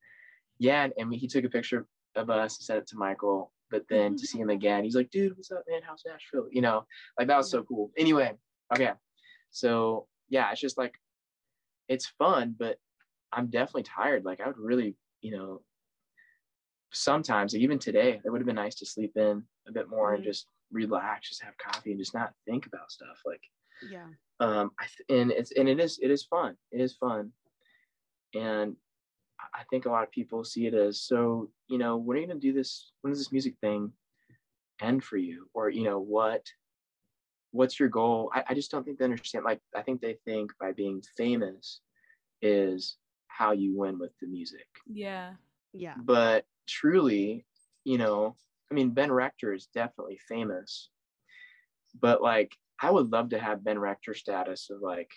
[0.58, 1.86] Yeah, and, and he took a picture
[2.16, 3.52] of us and sent it to Michael.
[3.70, 5.82] But then to see him again, he's like, "Dude, what's up, man?
[5.82, 6.86] How's Nashville?" You know,
[7.18, 7.90] like that was so cool.
[7.96, 8.32] Anyway,
[8.72, 8.92] okay,
[9.50, 10.94] so yeah, it's just like
[11.88, 12.78] it's fun, but
[13.32, 14.24] I'm definitely tired.
[14.24, 15.62] Like I would really, you know,
[16.92, 20.22] sometimes even today, it would have been nice to sleep in a bit more and
[20.22, 20.26] Mhm.
[20.26, 23.20] just relax, just have coffee and just not think about stuff.
[23.24, 23.42] Like
[23.82, 24.08] Yeah.
[24.40, 27.32] um I th- and it's and it is it is fun it is fun
[28.34, 28.76] and
[29.44, 32.20] I- i think a lot of people see it as so you know when are
[32.20, 33.92] you going to do this when does this music thing
[34.82, 35.48] end for you?
[35.54, 36.44] Or you know what
[37.52, 38.30] what's your goal?
[38.34, 41.80] I, I just don't think they understand like i think they think by being famous
[42.42, 42.96] is
[43.28, 44.66] how you win with the music.
[44.92, 45.34] Yeah.
[45.72, 45.94] Yeah.
[45.96, 47.46] but truly,
[47.84, 48.36] you know,
[48.70, 50.90] I mean, Ben Rector is definitely famous,
[52.00, 55.10] but like, I would love to have Ben Rector status of like,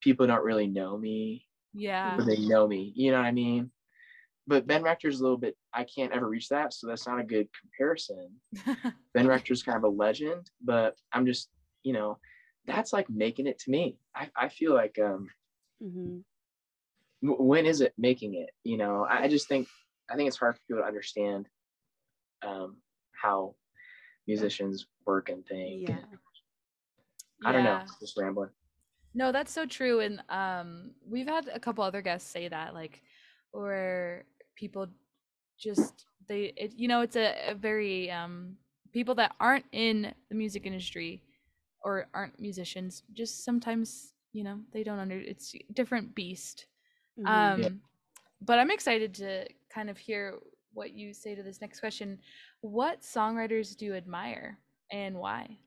[0.00, 2.16] people don't really know me, Yeah.
[2.16, 2.92] but they know me.
[2.96, 3.70] You know what I mean?
[4.46, 6.72] But Ben Rector's a little bit, I can't ever reach that.
[6.74, 8.40] So that's not a good comparison.
[9.14, 11.50] Ben Rector's kind of a legend, but I'm just,
[11.84, 12.18] you know,
[12.66, 13.98] that's like making it to me.
[14.14, 15.30] I, I feel like, um,
[15.80, 16.20] hmm
[17.22, 19.68] w- when is it making it you know i I just think
[20.10, 21.48] i think it's hard for people to understand
[22.42, 22.76] um
[23.12, 23.54] how
[24.26, 26.04] musicians work and think Yeah.
[27.44, 28.50] i don't know just rambling
[29.14, 30.00] No, that's so true.
[30.00, 33.02] And um, we've had a couple other guests say that, like,
[33.52, 34.24] where
[34.56, 34.88] people
[35.58, 38.56] just they, it, you know, it's a, a very um,
[38.92, 41.22] people that aren't in the music industry
[41.82, 45.16] or aren't musicians, just sometimes, you know, they don't under.
[45.18, 46.66] It's a different beast.
[47.18, 47.26] Mhm.
[47.28, 47.68] Um, Yeah.
[48.40, 50.38] but I'm excited to kind of hear
[50.72, 52.18] what you say to this next question.
[52.62, 54.58] What songwriters do you admire
[54.90, 55.58] and why?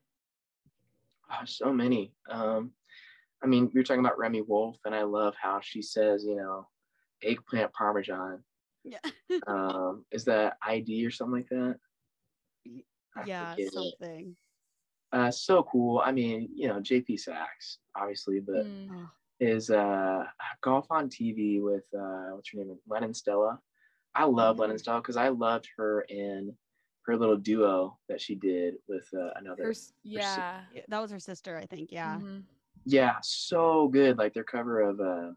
[1.30, 2.72] oh, so many um
[3.42, 6.66] i mean you're talking about remi wolf and i love how she says you know
[7.22, 8.42] eggplant parmesan
[8.84, 8.98] yeah.
[9.46, 11.76] um is that id or something like that
[13.16, 13.54] I yeah.
[13.70, 14.36] Something.
[15.12, 19.08] uh so cool i mean you know jp saxe obviously but Mm,
[19.40, 20.24] is uh
[20.62, 22.76] golf on TV with uh what's her name?
[22.88, 23.60] Lennon Stella.
[24.14, 24.60] I love Mhm.
[24.60, 26.56] Lennon Stella because I loved her in
[27.06, 29.62] her little duo that she did with uh, another.
[29.64, 30.52] Her s- yeah.
[30.88, 31.92] That was her sister, I think.
[31.92, 32.16] Yeah.
[32.18, 32.42] Mhm.
[32.88, 34.16] Yeah, so good.
[34.16, 35.32] Like their cover of uh,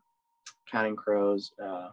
[0.71, 1.51] Counting Crows.
[1.61, 1.89] Uh,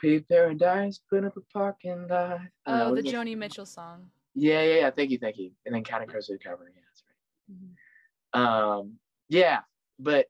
[0.00, 2.12] Pay paradise, put up a parking lot.
[2.30, 3.14] Uh, Oh, what the it?
[3.14, 4.08] Joni Mitchell song.
[4.36, 4.90] Yeah, yeah, yeah.
[4.92, 5.50] Thank you, thank you.
[5.66, 6.70] And then Counting Crows did cover.
[6.72, 7.02] Yeah, that's
[7.50, 8.40] Mhm.
[8.40, 9.62] Um, yeah,
[9.98, 10.26] but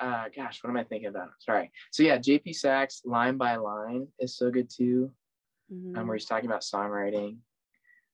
[0.00, 1.30] uh, gosh, what am I thinking about?
[1.38, 1.72] Sorry.
[1.92, 5.10] So yeah, JP Saxe, line by line is so good too.
[5.72, 5.96] Mhm.
[5.96, 7.38] Um, where he's talking about songwriting.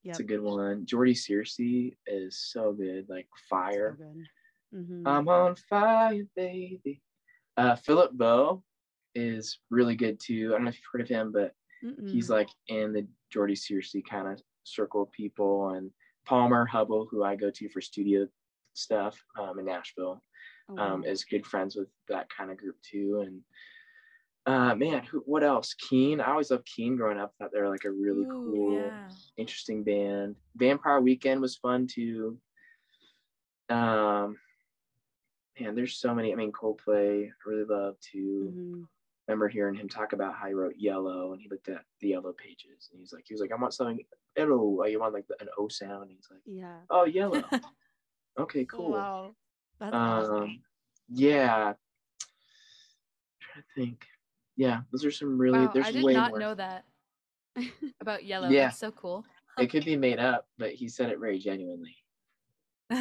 [0.04, 0.86] It's a good one.
[0.86, 3.96] Jordy Searcy is so good, like So fire.
[3.96, 4.28] good.
[4.74, 5.06] Mhm.
[5.06, 7.02] I'm on fire, baby.
[7.56, 8.64] Uh, Philip Bowe
[9.14, 10.50] is really good too.
[10.50, 11.54] I don't know if you've heard of him, but
[12.06, 12.30] he's Mm-mm.
[12.30, 15.70] like in the Jordy Searcy kind of circle of people.
[15.70, 15.90] And
[16.24, 18.26] Palmer Hubble, who I go to for studio
[18.74, 20.22] stuff um, in Nashville,
[20.68, 21.02] Oh, um, wow.
[21.04, 23.22] is good friends with that kind of group too.
[23.26, 23.42] And
[24.46, 25.74] uh, man, who, what else?
[25.74, 26.20] Keane.
[26.20, 27.32] I always loved Keane growing up.
[27.38, 29.08] Thought they were like a really Ooh, cool yeah.
[29.36, 30.36] interesting band.
[30.56, 32.38] Vampire Weekend was fun too.
[33.68, 34.36] Um,
[35.58, 36.32] man, there's so many.
[36.32, 38.88] I mean, Coldplay, I really love to Mhm.
[39.28, 42.32] remember hearing him talk about how he wrote Yellow, and he looked at the Yellow
[42.32, 44.04] pages, and he's like, he was like, I want something
[44.36, 44.62] yellow.
[44.64, 46.02] Like, you want like an O sound?
[46.02, 46.80] And he's like, Yeah.
[46.90, 47.42] oh, yellow.
[48.38, 48.90] okay, Oh, cool.
[48.92, 49.36] wow.
[49.78, 50.34] That's awesome.
[50.34, 50.62] Um,
[51.08, 51.74] yeah.
[53.40, 54.06] trying to think.
[54.56, 55.58] Yeah, those are some really.
[55.58, 56.40] wow, there's I did way not more.
[56.40, 56.84] know that
[58.00, 58.48] about yellow.
[58.48, 58.66] Yeah.
[58.66, 59.24] That's so cool.
[59.58, 61.96] It could be made up, but he said it very genuinely.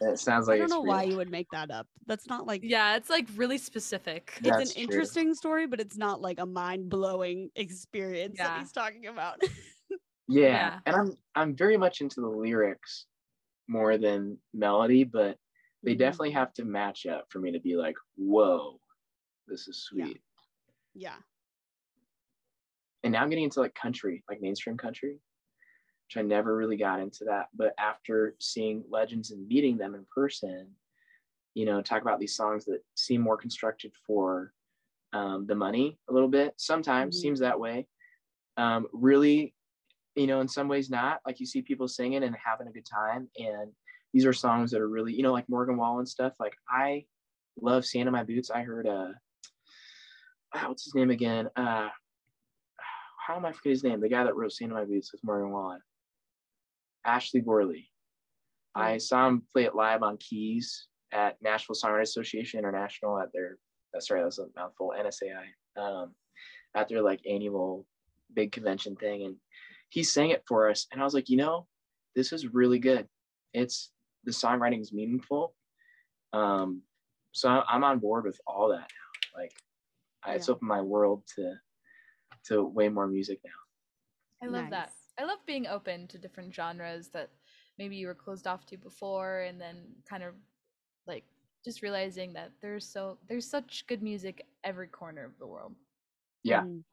[0.00, 1.86] It sounds like I don't it's know why you would make that up.
[2.06, 4.38] That's not like yeah, it's like really specific.
[4.44, 4.82] it's an true.
[4.82, 9.40] interesting story, but it's not like a mind blowing experience that he's talking about.
[10.26, 10.48] Yeah.
[10.48, 10.80] Yeah.
[10.86, 13.06] And I'm I'm very much into the lyrics
[13.68, 15.38] more than melody, but
[15.82, 15.98] they Mhm.
[15.98, 18.80] definitely have to match up for me to be like, whoa,
[19.46, 20.06] this is Yeah.
[20.06, 20.22] sweet.
[20.94, 21.18] Yeah.
[23.02, 27.00] And now I'm getting into like country, like mainstream country, which I never really got
[27.00, 27.48] into that.
[27.54, 30.76] But after seeing legends and meeting them in person,
[31.54, 34.52] you know, talk about these songs that seem more constructed for
[35.12, 36.54] um, the money a little bit.
[36.58, 37.20] Sometimes Mhm.
[37.20, 37.88] seems that way.
[38.56, 39.54] Um, really,
[40.16, 41.20] you know, in some ways not.
[41.26, 43.72] Like you see people singing and having a good time, and
[44.12, 46.34] these are songs that are really, you know, like Morgan Wallen stuff.
[46.40, 47.06] Like I
[47.60, 49.12] love "Sand in My Boots." I heard uh,
[50.54, 51.48] ah, what's his name again?
[51.56, 51.88] Uh,
[53.26, 54.00] how am I forgetting his name?
[54.00, 55.80] The guy that wrote "Sand My Boots" with Morgan Wallen.
[57.04, 57.90] Ashley Gorley.
[58.74, 63.58] I saw him play it live on keys at Nashville Songwriters Association International at their
[63.94, 66.14] that's sorry, that's a mouthful, NSAI, um,
[66.74, 67.86] at their like annual
[68.34, 69.24] big convention thing.
[69.24, 69.36] And
[69.88, 70.86] he sang it for us.
[70.92, 71.66] And I was like, you know,
[72.16, 73.06] this is really good.
[73.54, 73.92] It's
[74.24, 75.54] the songwriting is meaningful.
[76.32, 76.82] Um,
[77.30, 79.40] so I'm on board with all that now.
[79.40, 79.52] Like
[80.24, 81.56] I it's opened my world to
[82.46, 83.52] to way more music now.
[84.42, 84.92] I love that.
[85.18, 87.30] I love being open to different genres that
[87.78, 90.34] maybe you were closed off to before and then kind of
[91.06, 91.24] like
[91.64, 95.74] just realizing that there's so there's such good music every corner of the world.
[96.42, 96.64] Yeah.
[96.64, 96.84] Mhm.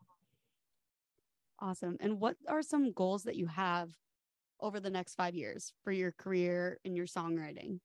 [1.60, 1.98] Awesome.
[2.00, 3.91] And what are some goals that you have
[4.60, 7.80] over the next five years for your career and your songwriting?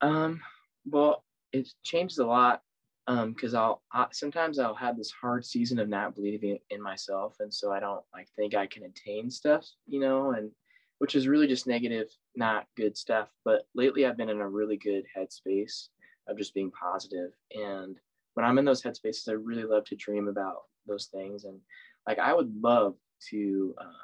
[0.00, 0.40] Um,
[0.84, 2.62] well, it changes a lot
[3.06, 7.36] um because I'll I, sometimes I'll have this hard season of not believing in myself,
[7.40, 10.52] and so I don't like think I can attain stuff, you know, and
[10.98, 13.30] which is really just negative, not good stuff.
[13.44, 15.88] But lately, I've been in a really good headspace
[16.28, 17.98] of just being positive, and
[18.34, 21.60] when I'm in those headspaces, I really love to dream about those things, and
[22.06, 22.96] like I would love
[23.30, 23.94] to um,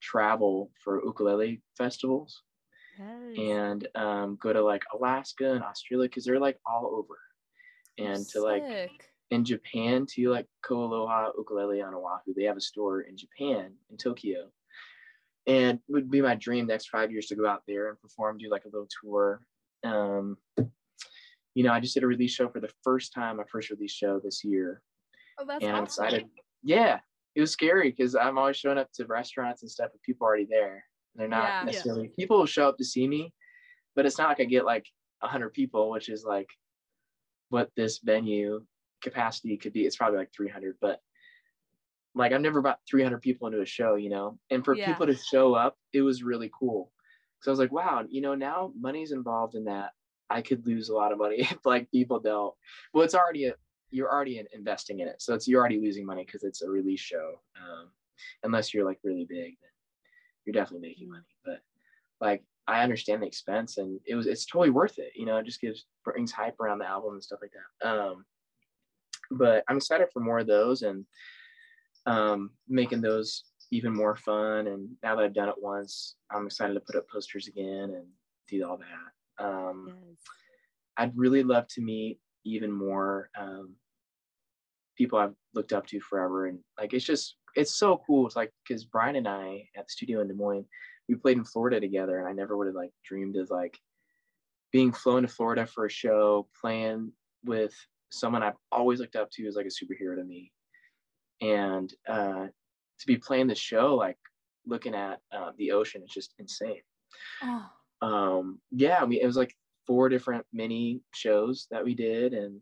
[0.00, 2.42] travel for ukulele festivals
[2.96, 3.36] Yes.
[3.36, 7.18] and um, go to like Alaska and Australia because they're like all over.
[7.98, 9.08] And to like Sick.
[9.30, 13.96] in Japan to like KoAloha Ukulele on Oahu, they have a store in Japan in
[13.96, 14.50] Tokyo.
[15.46, 18.38] And it would be my dream next five years to go out there and perform,
[18.38, 19.42] do like a little tour.
[19.84, 20.38] Um,
[21.54, 23.92] you know, I just did a release show for the first time, my first release
[23.92, 24.82] show this year.
[25.38, 26.04] Oh, that's and I'm awesome.
[26.04, 26.28] excited.
[26.62, 26.98] Yeah,
[27.34, 30.46] it was scary because I'm always showing up to restaurants and stuff with people already
[30.48, 30.84] there.
[31.14, 31.58] They're not Yeah.
[31.60, 31.64] Yeah.
[31.66, 33.32] necessarily people will show up to see me,
[33.94, 34.86] but it's not like I get like
[35.22, 36.48] hundred people, which is like
[37.50, 38.64] what this venue
[39.02, 39.86] capacity could be.
[39.86, 41.00] It's probably like 300, but
[42.14, 44.38] like I've never brought 300 people into a show, you know.
[44.50, 44.86] And for Yeah.
[44.86, 46.92] people to show up, it was really cool.
[47.40, 49.92] So I was like, wow, you know, now money's involved in that.
[50.30, 52.54] I could lose a lot of money if like people don't.
[52.92, 53.54] Well, it's already a
[53.90, 57.00] you're already investing in it, so it's you're already losing money because it's a release
[57.00, 57.40] show.
[57.56, 57.90] Um,
[58.42, 59.70] unless you're like really big, then
[60.44, 61.12] you're definitely making Mm.
[61.12, 61.24] money.
[61.44, 61.62] But
[62.20, 65.12] like I understand the expense, and it was it's totally worth it.
[65.14, 67.88] You know, it just gives brings hype around the album and stuff like that.
[67.88, 68.24] Um,
[69.30, 71.04] but I'm excited for more of those and
[72.06, 74.66] um, making those even more fun.
[74.66, 78.06] And now that I've done it once, I'm excited to put up posters again and
[78.48, 79.44] do all that.
[79.44, 80.18] Um, Yes.
[80.96, 83.74] I'd really love to meet even more um,
[84.96, 86.46] people I've looked up to forever.
[86.46, 88.26] And like, it's just, it's so cool.
[88.26, 90.66] It's like, cause Brian and I at the studio in Des Moines,
[91.08, 93.78] we played in Florida together and I never would have like dreamed of like
[94.72, 97.12] being flown to Florida for a show, playing
[97.44, 97.74] with
[98.10, 100.50] someone I've always looked up to as like a superhero to me.
[101.40, 102.46] And uh,
[102.98, 104.18] to be playing the show, like
[104.66, 106.80] looking at uh, the ocean, it's just insane.
[107.42, 107.66] Oh,
[108.02, 109.54] um yeah we it was like
[109.86, 112.60] four different mini shows that we did and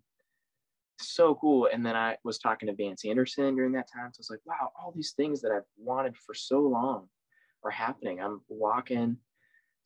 [1.00, 1.68] so cool.
[1.72, 4.40] And then i was talking to vance anderson during that time so i was like
[4.44, 7.08] wow all these things that i've wanted for so long
[7.64, 8.20] are happening.
[8.20, 9.16] I'm walking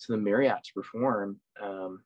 [0.00, 2.02] to the marriott to perform um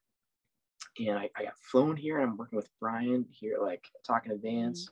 [1.01, 4.39] and i, I got flown here and i'm working with brian here like talking to
[4.39, 4.89] vance.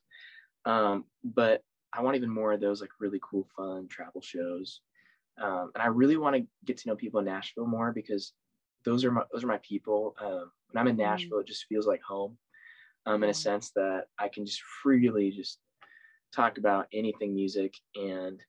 [0.65, 1.63] Um but
[1.93, 4.81] i want even more of those like really cool fun travel shows.
[5.41, 8.33] Um, and I really want to get to know people in Nashville more because
[8.85, 10.17] those are my those are my people.
[10.21, 10.99] Um, when I'm in Mhm.
[10.99, 12.37] Nashville, it just feels like home,
[13.07, 15.61] um, in a sense that I can just freely just
[16.33, 18.43] talk about anything music and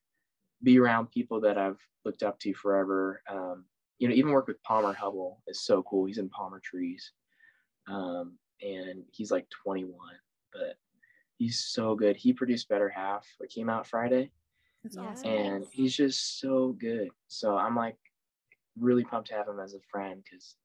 [0.63, 3.21] be around people that I've looked up to forever.
[3.29, 3.65] Um,
[3.97, 6.05] you know, even work with Palmer Hubble is so cool.
[6.05, 7.11] He's in Palmer Trees,
[7.87, 9.93] um, and he's like 21,
[10.53, 10.77] but
[11.37, 12.15] he's so good.
[12.15, 13.27] He produced Better Half.
[13.41, 14.31] It came out Friday
[14.83, 15.03] that's Yeah.
[15.03, 15.29] awesome.
[15.31, 17.09] and he's just so good.
[17.27, 17.97] So I'm like
[18.79, 20.55] really pumped to have him as a friend because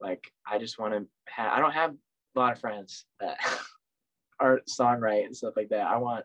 [0.00, 1.94] like I just want to have I don't have
[2.34, 3.38] a lot of friends that
[4.40, 5.86] are songwrite and stuff like that.
[5.86, 6.24] I want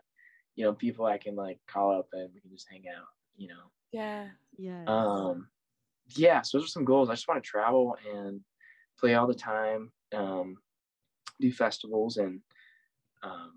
[0.60, 3.48] you know people I can like call up and we can just hang out, you
[3.48, 3.70] know.
[3.92, 4.26] Yeah.
[4.58, 4.84] Yeah.
[4.86, 5.48] Um
[6.14, 7.08] yeah, so those are some goals.
[7.08, 8.40] I just want to travel and
[8.98, 10.56] play all the time, um,
[11.40, 12.40] do festivals and
[13.22, 13.52] um,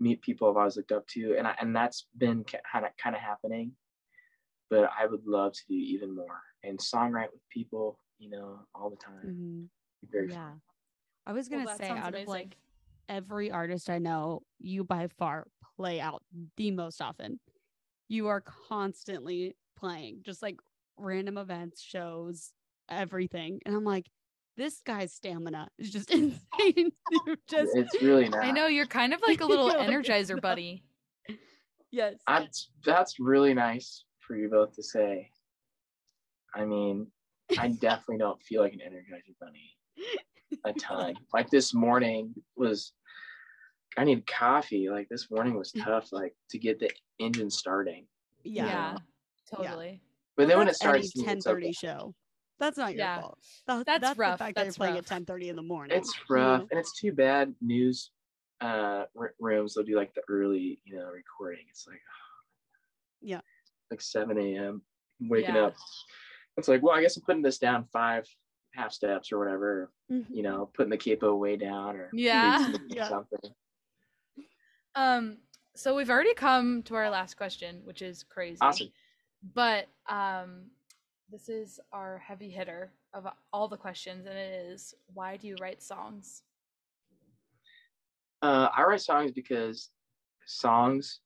[0.00, 3.14] meet people I've always looked up to, and I, and that's been kind of kind
[3.14, 3.72] of happening.
[4.70, 8.88] But I would love to do even more and songwrite with people, you know, all
[8.90, 9.26] the time.
[9.26, 9.68] Mhm.
[10.10, 10.48] Very Yeah.
[10.52, 10.60] fun.
[11.26, 12.22] I was gonna that say sounds out amazing.
[12.22, 12.56] of like
[13.10, 15.46] every artist I know, you by far
[15.80, 16.22] play out
[16.58, 17.40] the most often.
[18.08, 20.56] You are constantly playing, just like
[20.98, 22.52] random events, shows,
[22.90, 23.60] everything.
[23.64, 24.04] And I'm like,
[24.58, 26.38] this guy's stamina is just insane.
[26.66, 28.44] you just It's really not.
[28.44, 30.40] I know you're kind of like a little energizer no.
[30.42, 30.84] buddy.
[31.90, 32.16] yes.
[32.28, 35.30] That's that's really nice for you both to say.
[36.54, 37.06] I mean,
[37.58, 39.76] I definitely don't feel like an energizer bunny
[40.64, 41.14] a ton.
[41.32, 42.92] like this morning was
[43.98, 44.88] I need coffee.
[44.88, 48.06] Like this morning was tough, like to get the engine starting.
[48.44, 48.66] Yeah.
[48.66, 48.96] Yeah.
[49.54, 50.00] Totally.
[50.36, 51.72] But then when it starts, it's 10:30 okay.
[51.72, 52.14] show.
[52.58, 53.20] That's not your Yeah.
[53.20, 53.38] fault.
[53.66, 54.38] That- That's that's rough.
[54.38, 55.96] The fact That's that you're playing at 10:30 in the morning.
[55.96, 56.68] It's you rough, know?
[56.70, 57.54] and it's too bad.
[57.60, 58.10] News
[58.60, 61.64] uh r- rooms they'll do like the early, you know, recording.
[61.70, 62.00] It's like
[63.22, 63.40] Yeah.
[63.90, 64.82] like 7 a.m.
[65.20, 65.66] waking Yeah.
[65.66, 65.74] up.
[66.56, 68.26] It's like, well, I guess I'm putting this down five
[68.74, 69.90] half steps or whatever.
[70.10, 70.26] Mhm.
[70.30, 72.72] You know, putting the capo way down or Yeah.
[72.88, 73.08] Yeah.
[73.08, 73.40] something.
[74.94, 75.38] Um,
[75.74, 78.58] so we've already come to our last question, which is crazy.
[78.60, 78.88] Awesome.
[79.54, 80.66] But um
[81.30, 85.56] this is our heavy hitter of all the questions, and it is why do you
[85.60, 86.42] write songs?
[88.42, 89.90] Uh, I write songs because
[90.46, 91.20] songs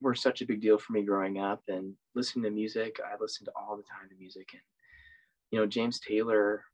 [0.00, 2.98] were such a big deal for me growing up and listening to music.
[3.04, 4.62] I listened all the time to music and
[5.50, 6.64] you know James Taylor.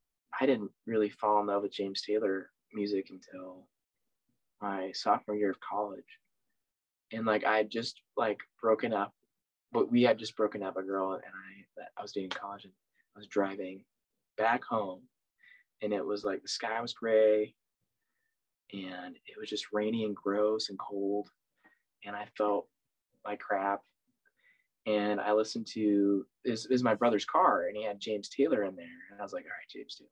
[0.40, 3.66] I didn't really fall in love with James Taylor music until
[4.62, 6.18] my sophomore year of college,
[7.12, 9.14] and like I had just like broken up,
[9.72, 12.38] but we had just broken up a girl and I that I was dating in
[12.38, 12.72] college and
[13.16, 13.84] I was driving
[14.36, 15.02] back home,
[15.82, 17.54] and it was like the sky was gray
[18.72, 21.28] and it was just rainy and gross and cold
[22.04, 22.68] and i felt
[23.24, 23.80] like crap.
[24.86, 28.76] And i listened to this is my brother's car and he had james taylor in
[28.76, 30.10] there and i was like all right james taylor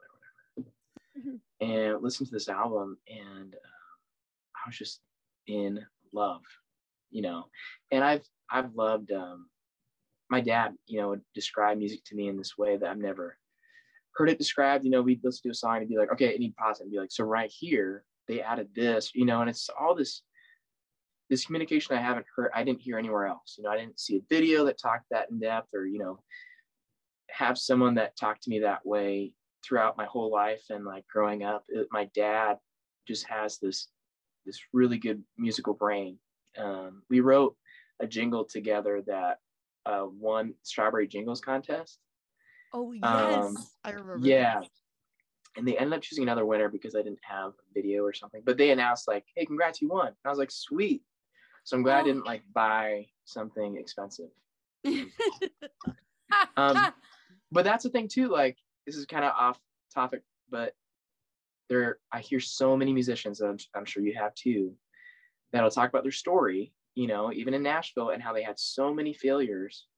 [0.54, 1.38] whatever.
[1.60, 3.77] And listened to this album and uh,
[4.68, 5.00] was just
[5.46, 5.80] in
[6.12, 6.42] love
[7.10, 7.44] you know
[7.90, 9.48] and i've i've loved um
[10.30, 13.36] my dad you know would describe music to me in this way that i've never
[14.14, 16.42] heard it described you know we'd listen to a song and be like okay and
[16.42, 19.50] he'd pause it and be like so right here they added this, you know, and
[19.50, 20.22] it's all this
[21.30, 23.56] this communication I haven't heard, I didn't hear anywhere else.
[23.58, 26.20] You know, I didn't see a video that talked that in depth or, you know,
[27.28, 29.32] have someone that talked to me that way
[29.62, 31.64] throughout my whole life and like growing up.
[31.68, 32.56] It, my dad
[33.06, 33.88] just has this
[34.48, 36.18] this really good musical brain.
[36.56, 37.54] Um, we wrote
[38.00, 39.38] a jingle together that
[39.86, 41.98] uh, won Strawberry Jingles contest.
[42.72, 44.26] Oh yes, Um, I remember.
[44.26, 44.60] Yeah.
[44.60, 44.68] this.
[45.56, 48.42] and they ended up choosing another winner because I didn't have a video or something.
[48.44, 51.02] But they announced like, "Hey, congrats, you won!" And I was like, "Sweet."
[51.64, 54.30] So I'm glad I didn't like buy something expensive.
[56.56, 56.92] Um,
[57.50, 58.28] but that's the thing too.
[58.28, 59.58] Like, this is kind of off
[59.94, 60.74] topic, but
[61.68, 64.76] there, I hear so many musicians, and I'm, I'm sure you have too,
[65.52, 66.74] that'll talk about their story.
[66.94, 69.88] You know, even in Nashville, and how they had so many failures.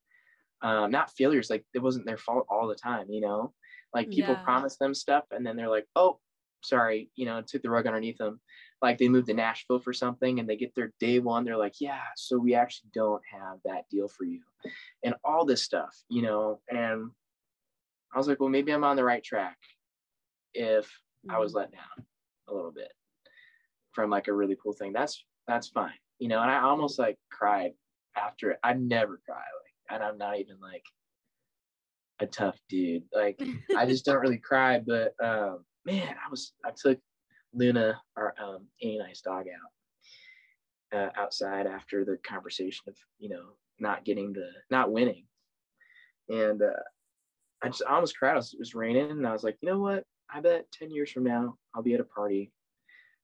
[0.62, 3.10] Um, not failures, like it wasn't their fault all the time.
[3.10, 3.54] You know,
[3.94, 4.44] like people Yeah.
[4.44, 6.20] promise them stuff, and then they're like, "Oh,
[6.62, 8.40] sorry," you know, took the rug underneath them.
[8.82, 11.44] Like they moved to Nashville for something, and they get their day one.
[11.44, 14.42] They're like, "Yeah, so we actually don't have that deal for you,"
[15.04, 16.62] and all this stuff, you know.
[16.70, 17.12] And
[18.12, 19.58] I was like, "Well, maybe I'm on the right track."
[20.54, 20.92] If
[21.28, 22.06] I was let down
[22.48, 22.92] a little bit
[23.92, 24.92] from like a really cool thing.
[24.92, 26.40] That's that's fine, you know.
[26.40, 27.72] And I almost like cried
[28.16, 28.58] after it.
[28.62, 30.84] I never cry, like, and I'm not even like
[32.20, 33.04] a tough dude.
[33.12, 33.40] Like
[33.76, 34.80] I just don't really cry.
[34.80, 36.98] But um, man, I was I took
[37.52, 43.28] Luna, our um, Annie and I's dog out uh, outside after the conversation of you
[43.28, 45.24] know not getting the not winning,
[46.28, 46.82] and uh,
[47.62, 48.36] I just I almost cried.
[48.36, 50.04] Was, it was raining, and I was like, you know what?
[50.32, 52.52] I bet ten years from now I'll be at a party,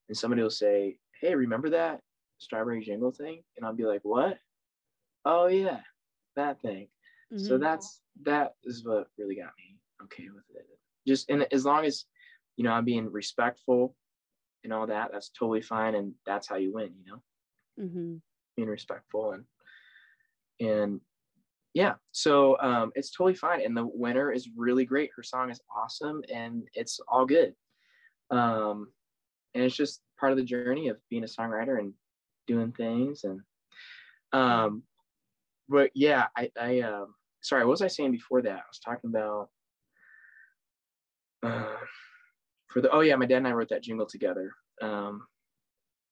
[0.09, 2.03] and somebody will say, "Hey, remember that
[2.39, 4.39] strawberry jingle thing?" And I'll be like, "What?
[5.25, 5.81] Oh yeah,
[6.37, 6.89] that thing."
[7.37, 7.61] So Mhm.
[7.61, 10.67] that's that is what really got me okay with it.
[11.07, 12.07] Just and as long as
[12.57, 13.97] you know I'm being respectful
[14.65, 16.95] and all that, that's totally fine, and that's how you win.
[17.05, 17.23] You know,
[17.79, 18.17] mm-hmm.
[18.57, 19.45] being respectful and
[20.61, 21.01] and
[21.77, 21.97] yeah.
[22.13, 25.11] So um, it's totally fine, and the winner is really great.
[25.15, 27.55] Her song is awesome, and it's all good.
[28.31, 28.89] Um,
[29.55, 31.93] and it's just part of the journey of being a songwriter and
[32.47, 33.41] doing things and
[34.33, 34.83] um
[35.69, 39.11] but yeah i i um sorry what was i saying before that i was talking
[39.11, 39.49] about
[41.43, 41.77] uh
[42.69, 44.53] for the oh yeah my dad and i wrote that jingle together
[44.83, 45.27] um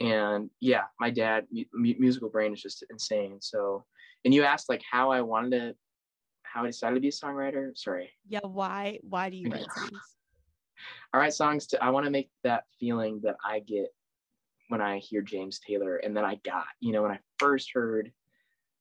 [0.00, 3.84] and yeah my dad mu- mu- musical brain is just insane so
[4.24, 5.74] and you asked like how i wanted to
[6.42, 8.40] how i decided to be a songwriter sorry Yeah.
[8.42, 8.98] Why?
[9.02, 10.16] Why do you write songs?
[11.12, 13.88] I write songs to I want to make that feeling that I get
[14.68, 18.10] when I hear James Taylor and that I got, you know, when I first heard,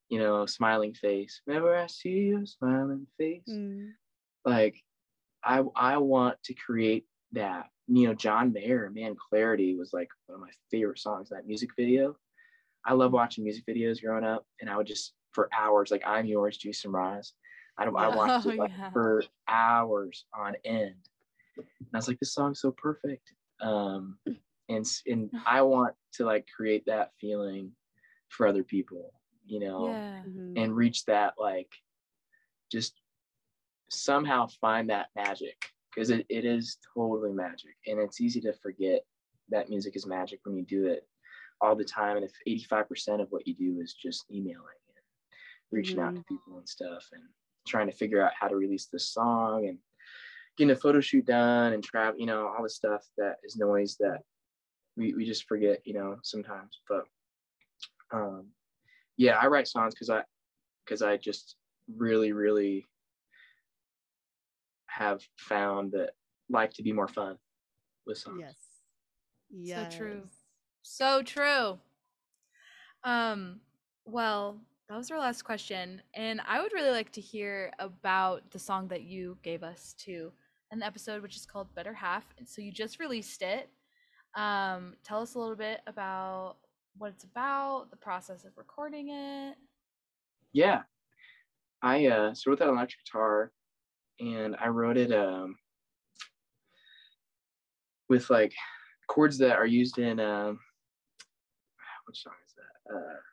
[0.09, 1.41] you know, smiling face.
[1.45, 3.91] Whenever I see your smiling face, Mm.
[4.45, 4.75] like
[5.43, 7.67] I I want to create that.
[7.87, 11.71] You know, John Mayer, Man Clarity was like one of my favorite songs, that music
[11.77, 12.15] video.
[12.85, 16.25] I love watching music videos growing up, and I would just for hours, like I'm
[16.25, 17.33] yours, Juice and Rise.
[17.77, 18.15] I, don't, I Yeah.
[18.15, 18.91] watched Oh, it like yeah.
[18.91, 20.95] for hours on end.
[21.57, 23.31] And I was like, this song's so perfect.
[23.61, 24.17] Um,
[24.69, 27.71] and and I want to like create that feeling
[28.29, 29.13] for other people,
[29.45, 30.23] you know, Yeah.
[30.27, 30.53] Mhm.
[30.63, 31.69] and reach that like
[32.71, 32.99] just
[33.91, 35.55] somehow find that magic
[35.93, 39.01] because it, it is totally magic and it's easy to forget
[39.49, 41.07] that music is magic when you do it
[41.61, 42.31] all the time and if
[42.71, 44.57] 85% of what you do is just emailing
[45.73, 47.23] and reaching out to people and stuff and
[47.67, 49.77] trying to figure out how to release this song and
[50.57, 53.97] getting a photo shoot done and travel you know all the stuff that is noise
[53.99, 54.19] that
[54.95, 57.05] we, we just forget you know sometimes but
[58.11, 58.45] um
[59.17, 60.21] yeah i write songs because i
[60.85, 61.55] because i just
[61.97, 62.85] really really
[64.85, 66.11] have found that
[66.49, 67.37] life to be more fun
[68.05, 68.55] with songs Yes.
[69.55, 69.93] Yes.
[69.93, 70.21] So true.
[70.81, 71.79] So true.
[73.03, 73.59] Um,
[74.05, 74.59] well,
[74.93, 75.99] that was our last question.
[76.13, 80.31] And I would really like to hear about the song that you gave us to
[80.69, 82.25] an episode, which is called Better Half.
[82.45, 83.71] So you just released it.
[84.35, 86.57] Um, tell us a little bit about
[86.99, 89.55] what it's about, the process of recording it.
[90.53, 90.83] yeah
[91.81, 93.51] i uh so wrote that on electric guitar
[94.19, 95.55] and i wrote it um
[98.09, 98.53] with like
[99.07, 100.59] chords that are used in um
[102.05, 103.32] which song is that uh.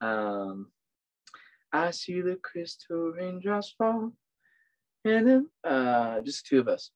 [0.00, 0.68] Um
[1.72, 4.12] i see the crystal raindrops fall
[5.04, 6.90] and then uh just two of us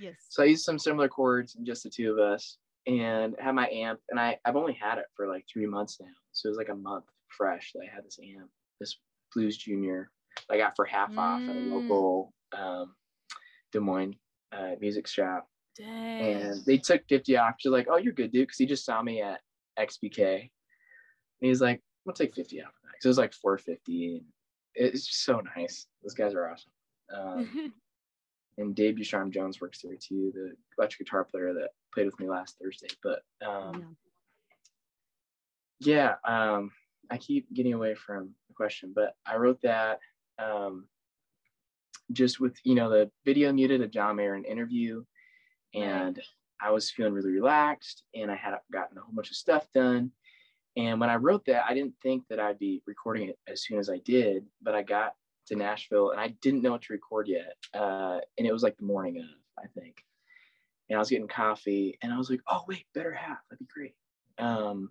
[0.00, 0.14] Yes.
[0.30, 3.68] so I used some similar chords and just the two of us and had my
[3.68, 6.06] amp and I, I've only had it for like three months now.
[6.32, 8.96] So it was like a month fresh that I had this amp, this
[9.34, 10.10] Blues Junior
[10.48, 11.70] I got for half off at a Mm.
[11.70, 12.94] local um,
[13.72, 14.14] Des Moines
[14.52, 15.48] uh, music shop.
[15.76, 16.22] Dang.
[16.22, 17.56] And they took 50 off.
[17.58, 18.48] She's like, oh, you're good, dude.
[18.48, 19.40] Cause he just saw me at
[19.78, 20.40] XBK.
[20.40, 20.50] And
[21.40, 22.92] he's like, I'll take 50 off of that.
[22.94, 24.26] 'Cause it was like 450 and
[24.74, 25.86] it's just so nice.
[26.02, 26.72] Those guys are awesome.
[27.12, 27.74] Um,
[28.58, 32.28] and Dave Ducharme Jones works there too, the electric guitar player that played with me
[32.28, 32.88] last Thursday.
[33.02, 33.96] But um,
[35.80, 36.70] yeah, um,
[37.10, 40.00] I keep getting away from the question, but I wrote that.
[40.38, 40.88] Um,
[42.12, 45.04] just with you know the video muted a John Mayer interview,
[45.74, 46.20] and
[46.60, 50.12] I was feeling really relaxed, and I had gotten a whole bunch of stuff done.
[50.76, 53.78] And when I wrote that, I didn't think that I'd be recording it as soon
[53.78, 55.14] as I did, but I got
[55.48, 57.56] to Nashville and I didn't know what to record yet.
[57.74, 59.26] Uh, and it was like the morning of,
[59.58, 59.96] I think.
[60.88, 63.38] And I was getting coffee and I was like, oh, wait, better half.
[63.48, 63.94] That'd be great.
[64.38, 64.90] Um,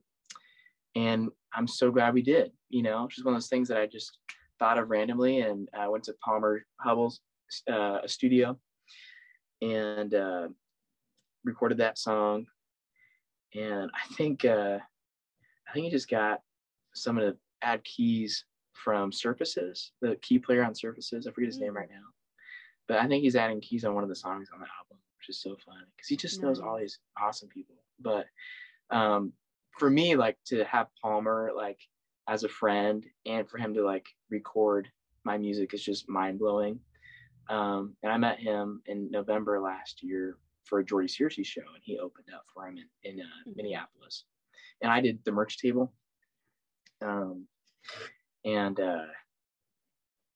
[0.96, 2.52] and I'm so glad we did.
[2.70, 4.18] You know, just one of those things that I just
[4.60, 5.42] thought of randomly.
[5.42, 7.22] And I went to Palmer Hubble's
[7.72, 8.58] uh, studio
[9.62, 10.48] and uh,
[11.44, 12.46] recorded that song.
[13.56, 14.80] And I think uh,
[15.70, 16.42] I think he just got
[16.94, 21.28] some of the add keys from Surfaces, the key player on Surfaces.
[21.28, 21.66] I forget his mm-hmm.
[21.66, 21.78] name mm.
[21.78, 22.08] right now,
[22.88, 25.30] but I think he's adding keys on one of the songs on the album, which
[25.30, 27.76] is so fun because he just knows all these awesome people.
[28.00, 28.26] But
[28.90, 29.34] um,
[29.78, 31.80] for me, like to have Palmer like
[32.28, 34.88] as a friend and for him to like record
[35.24, 36.80] my music is just mind blowing.
[37.50, 41.84] Um, and I met him in November last year for a Jordy Searcy show, and
[41.84, 43.52] he opened up for him in, in uh, mm-hmm.
[43.56, 44.26] Minneapolis
[44.82, 45.94] and I did the merch table.
[47.02, 47.48] Um,
[48.46, 49.06] and uh,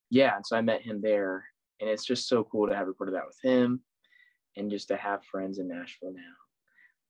[0.09, 1.45] yeah, and so I met him there,
[1.79, 3.81] and it's just so cool to have recorded that with him,
[4.55, 6.21] and just to have friends in Nashville now.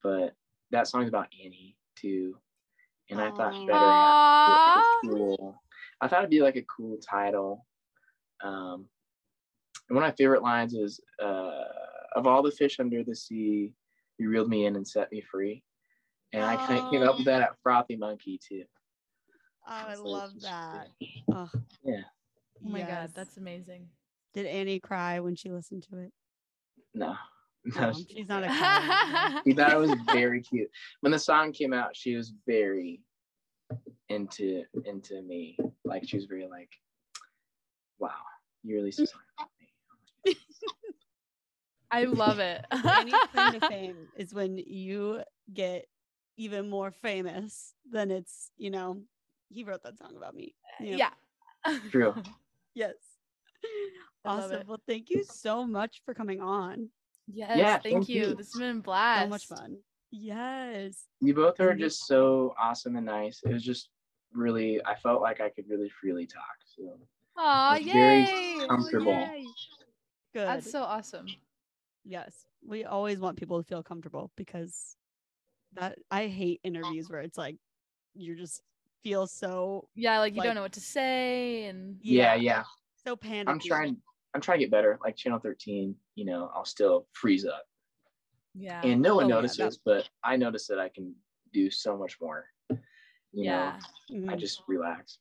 [0.01, 0.35] But
[0.71, 2.35] that song's about Annie too,
[3.09, 5.61] and I thought better have cool.
[6.01, 7.65] I thought it'd be like a cool title.
[8.43, 8.87] Um,
[9.89, 11.63] and one of my favorite lines is, uh,
[12.15, 13.73] "Of all the fish under the sea,
[14.17, 15.63] you reeled me in and set me free."
[16.33, 17.31] And I kind of came up with oh.
[17.31, 18.63] that at Frothy Monkey too.
[19.67, 20.89] Oh, I so love that.
[21.31, 21.49] Oh.
[21.83, 22.01] Yeah.
[22.65, 22.89] Oh my yes.
[22.89, 23.87] god, that's amazing.
[24.33, 26.11] Did Annie cry when she listened to it?
[26.93, 27.15] No.
[27.65, 29.39] No, she's not a cry.
[29.47, 30.69] she thought it was very cute.
[30.99, 32.99] When the song came out, she was very
[34.09, 35.57] into into me.
[35.85, 36.69] Like she was very like,
[37.99, 38.11] wow,
[38.63, 39.49] you released a song about
[40.25, 40.35] me.
[41.91, 42.65] I love it.
[42.71, 45.21] Any claim to fame is when you
[45.53, 45.85] get
[46.37, 49.01] even more famous than it's you know
[49.49, 50.97] he wrote that song about me you know?
[50.97, 51.79] yeah.
[51.91, 52.15] True.
[52.75, 52.95] Yes.
[54.25, 54.63] Awesome.
[54.67, 56.89] well thank you so much for coming on.
[57.27, 58.29] Yes yeah, thank, thank you.
[58.29, 58.35] you.
[58.35, 59.77] this has been blast so much fun.
[60.09, 61.03] Yes.
[61.21, 63.41] You both are just so awesome and nice.
[63.45, 63.89] It was just
[64.33, 66.97] really i felt like i could really freely talk so
[67.37, 69.11] oh yay very comfortable.
[69.11, 69.45] Yay.
[70.33, 70.47] good.
[70.47, 71.27] that's so awesome.
[72.05, 72.45] Yes.
[72.65, 74.97] We always want people to feel comfortable because
[75.75, 77.57] that I hate interviews where it's like
[78.15, 78.61] you're just
[79.03, 82.63] feel so yeah, like you like, don't know what to say and yeah, yeah.
[83.05, 83.49] So panicky.
[83.51, 83.97] I'm trying
[84.33, 84.97] I'm trying to get better.
[85.03, 87.63] Like channel 13, you know, I'll still freeze up.
[88.55, 88.81] Yeah.
[88.83, 91.13] And no one oh, notices, yeah, but I notice that I can
[91.53, 92.45] do so much more.
[93.35, 93.79] You yeah.
[94.09, 94.29] know, mm-hmm.
[94.29, 95.17] I just relax.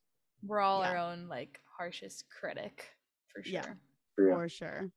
[0.46, 0.90] We're all yeah.
[0.90, 2.84] our own like harshest critic
[3.28, 3.52] for sure.
[3.54, 3.64] Yeah.
[4.14, 4.90] For, for sure.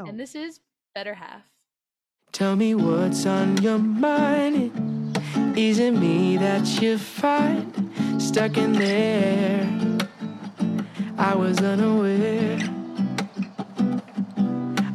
[0.00, 0.06] Oh.
[0.06, 0.60] And this is
[0.94, 1.42] Better Half.
[2.38, 4.70] Tell me what's on your mind.
[5.58, 7.90] Is it me that you find
[8.22, 9.68] stuck in there?
[11.18, 12.60] I was unaware.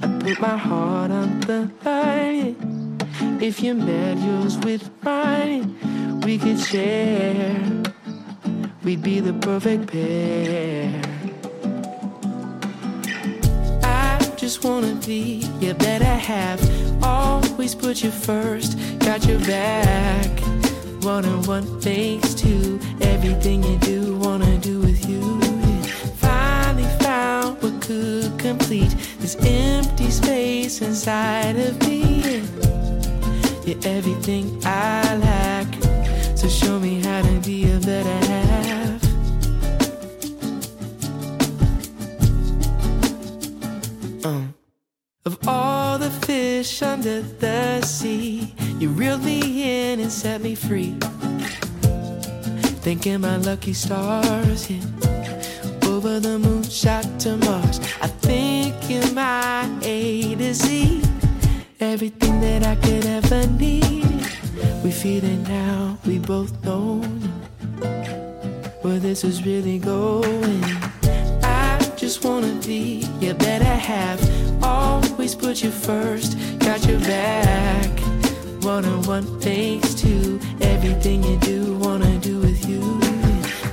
[0.02, 2.98] I put my heart on the line.
[3.42, 7.60] If you met yours with mine, we could share.
[8.86, 11.13] We'd be the perfect pair.
[14.44, 16.60] Just wanna be your better half
[17.02, 20.28] always put you first, got your back.
[21.02, 25.40] One on one thanks to everything you do, wanna do with you.
[26.18, 32.44] Finally found what could complete this empty space inside of me.
[33.66, 35.68] You're everything I lack,
[36.38, 38.83] so show me how to be a better half.
[45.26, 48.54] Of all the fish under the sea.
[48.78, 50.96] You reeled me in and set me free.
[52.84, 54.84] Thinking my lucky stars hit
[55.86, 57.80] over the moon, shot to Mars.
[58.02, 61.02] I think you're my A to Z.
[61.80, 64.04] Everything that I could ever need.
[64.84, 67.00] We feel it now, we both know
[68.82, 70.93] where this is really going.
[72.04, 74.20] Just wanna be your better half
[74.62, 77.90] always put you first, got your back.
[78.62, 83.00] One on one thanks to everything you do, wanna do with you.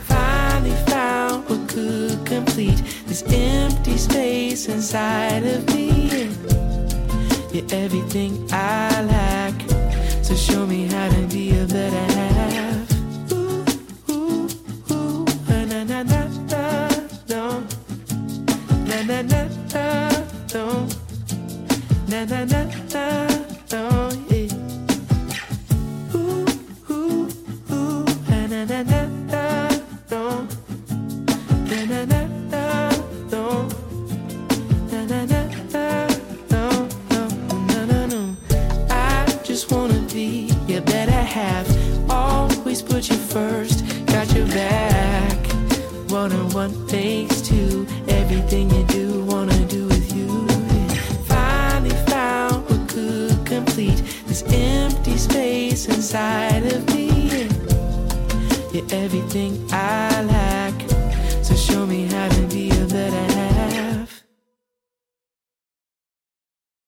[0.07, 6.31] Finally found what could complete this empty space inside of me.
[7.53, 9.55] You're everything I lack,
[10.23, 12.70] so show me how to be a better half.